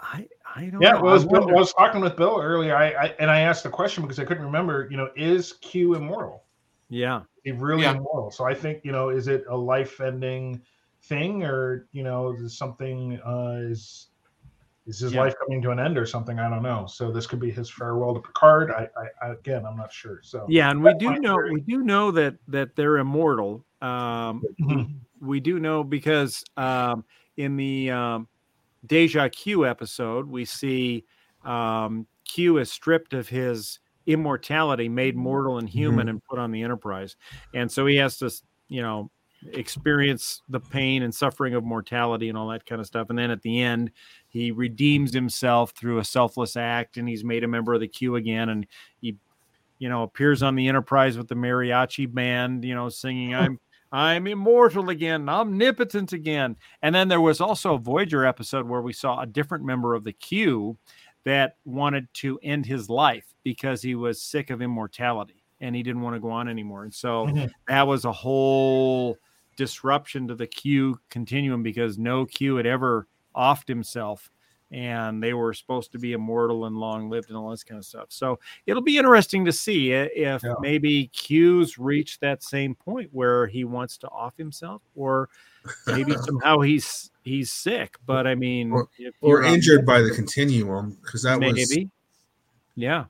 [0.00, 1.02] I I don't Yeah, know.
[1.02, 3.40] well, I was, I Bill- I was talking with Bill earlier, I, I and I
[3.40, 4.88] asked the question because I couldn't remember.
[4.90, 6.44] You know, is Q immortal?
[6.88, 7.96] yeah, Is he really Yeah.
[7.96, 8.30] immortal?
[8.30, 10.62] So I think you know, is it a life-ending
[11.02, 14.08] thing, or you know, is something uh, is
[14.88, 15.20] is his Yeah.
[15.20, 16.38] life coming to an end or something?
[16.38, 16.86] I don't know.
[16.86, 18.70] So this could be his farewell to Picard.
[18.70, 20.20] I, I, I again, I'm not sure.
[20.22, 21.52] So yeah, and we do know theory.
[21.52, 23.64] we do know that that they're immortal.
[23.82, 24.94] Um, Mhm.
[25.20, 27.04] we do know because um,
[27.36, 28.28] in the um,
[28.86, 31.04] Deja Q episode, we see
[31.44, 36.62] um, Q is stripped of his immortality, made mortal and human, and put on the
[36.62, 37.14] Enterprise,
[37.52, 38.30] and so he has to,
[38.68, 39.10] you know,
[39.52, 43.10] experience the pain and suffering of mortality and all that kind of stuff.
[43.10, 43.92] And then at the end,
[44.28, 48.16] he redeems himself through a selfless act, and he's made a member of the Q
[48.16, 48.66] again, and
[49.00, 49.16] he,
[49.78, 53.58] you know, appears on the Enterprise with the mariachi band, you know, singing "I'm."
[53.90, 56.56] I'm immortal again, omnipotent again.
[56.82, 60.04] And then there was also a Voyager episode where we saw a different member of
[60.04, 60.76] the Q
[61.24, 66.02] that wanted to end his life because he was sick of immortality and he didn't
[66.02, 66.82] want to go on anymore.
[66.84, 67.50] And so Mhm.
[67.66, 69.16] that was a whole
[69.56, 73.08] disruption to the Q continuum because no Q had ever
[73.38, 74.30] offed himself
[74.70, 77.86] and they were supposed to be immortal and long lived and all this kind of
[77.86, 78.08] stuff.
[78.10, 80.54] So it'll be interesting to see if Yeah.
[80.60, 85.30] maybe Q's reached that same point where he wants to off himself or
[85.86, 87.96] maybe somehow he's he's sick.
[88.04, 88.88] But I mean, Or-
[89.22, 91.88] or injured by the continuum because that was maybe.
[92.74, 93.06] Yeah.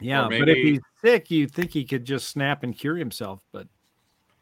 [0.00, 3.44] Yeah, Or but if he's sick, you'd think he could just snap and cure himself,
[3.52, 3.66] but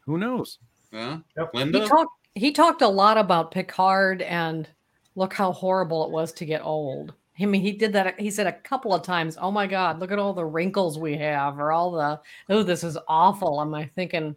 [0.05, 0.59] who knows?
[0.93, 1.19] Yeah.
[1.37, 1.49] Yep.
[1.51, 1.87] He Linda.
[1.87, 2.11] talked.
[2.35, 4.67] He talked a lot about Picard and
[5.15, 7.13] look how horrible it was to get old.
[7.41, 8.19] I mean, he did that.
[8.19, 11.15] He said a couple of times, "Oh my God, look at all the wrinkles we
[11.17, 12.19] have," or all the,
[12.49, 14.35] "Oh, this is awful." Am I thinking,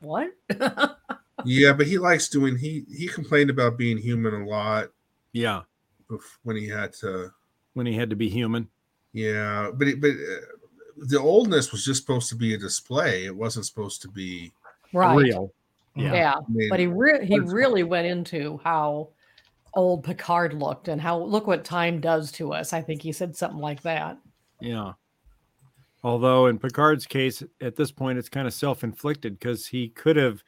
[0.00, 0.28] what?
[1.44, 2.56] Yeah, but he likes doing.
[2.56, 4.88] He he complained about being human a lot
[5.32, 5.62] Yeah,
[6.42, 7.32] when he had to.
[7.74, 8.68] when he had to be human.
[9.12, 10.46] Yeah, but it, but uh,
[10.96, 13.24] the oldness was just supposed to be a display.
[13.24, 14.52] It wasn't supposed to be.
[14.92, 15.14] right?
[15.16, 15.52] Real.
[15.98, 16.12] Yeah.
[16.14, 16.34] Yeah.
[16.36, 19.08] I mean, But he re- he really went into how
[19.74, 22.72] old Picard looked and how look what time does to us.
[22.72, 24.18] I think he said something like that.
[24.60, 24.92] Yeah.
[26.04, 30.42] Although in Picard's case, at this point, it's kind of self-inflicted because he could have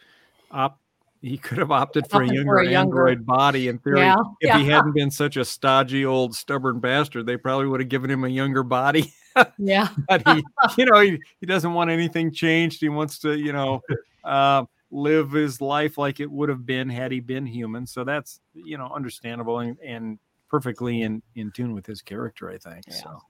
[0.51, 0.79] op-
[1.21, 3.99] he could have opted for a younger, for a younger- android body in theory.
[3.99, 7.91] Yeah, If he hadn't been such a stodgy old stubborn bastard, they probably would have
[7.91, 9.13] given him a younger body.
[9.59, 9.89] Yeah.
[10.09, 10.43] but he,
[10.77, 12.81] you know, he, he doesn't want anything changed.
[12.81, 13.81] He wants to, you know,
[14.25, 17.87] uh, live his life like it would have been had he been human.
[17.87, 20.19] So that's, you know, understandable and, and
[20.49, 22.85] perfectly in, in tune with his character, I think.
[22.89, 22.95] Yeah.
[22.95, 23.23] So,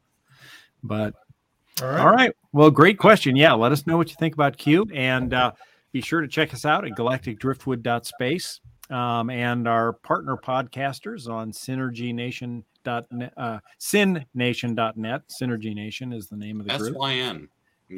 [0.83, 1.15] but
[1.83, 2.01] All right.
[2.01, 2.33] all right.
[2.53, 3.37] Well, great question.
[3.37, 3.53] Yeah.
[3.53, 5.53] Let us know what you think about Q and uh,
[5.93, 13.33] be sure to check us out at galacticdriftwood.space um, and our partner podcasters on synergynation.net,
[13.37, 15.23] uh, synnation.net.
[15.41, 16.97] Synergy Nation is the name of the group.
[16.97, 17.49] Y N.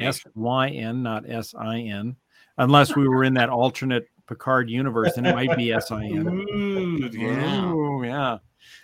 [0.01, 2.17] S Y N, not S I N,
[2.59, 6.27] unless we were in that alternate Picard universe, and it might be S I N.
[6.55, 7.73] Ooh, yeah.
[7.73, 8.39] Ooh, yeah.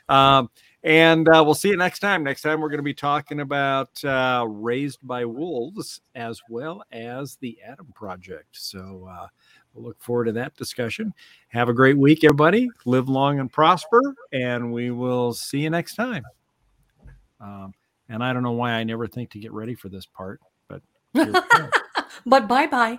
[0.09, 0.51] Um,
[0.83, 2.23] and uh, we'll see you next time.
[2.23, 7.37] Next time, we're going to be talking about uh, Raised by Wolves as well as
[7.37, 8.49] the Adam Project.
[8.53, 9.27] So uh,
[9.75, 11.13] we'll look forward to that discussion.
[11.49, 12.69] Have a great week, everybody.
[12.85, 14.01] Live long and prosper,
[14.33, 16.25] and we will see you next time.
[17.41, 17.75] Um,
[18.09, 20.83] and I don't know why I never think to get ready for this part, but
[21.13, 21.71] here we go.
[22.25, 22.99] But bye bye.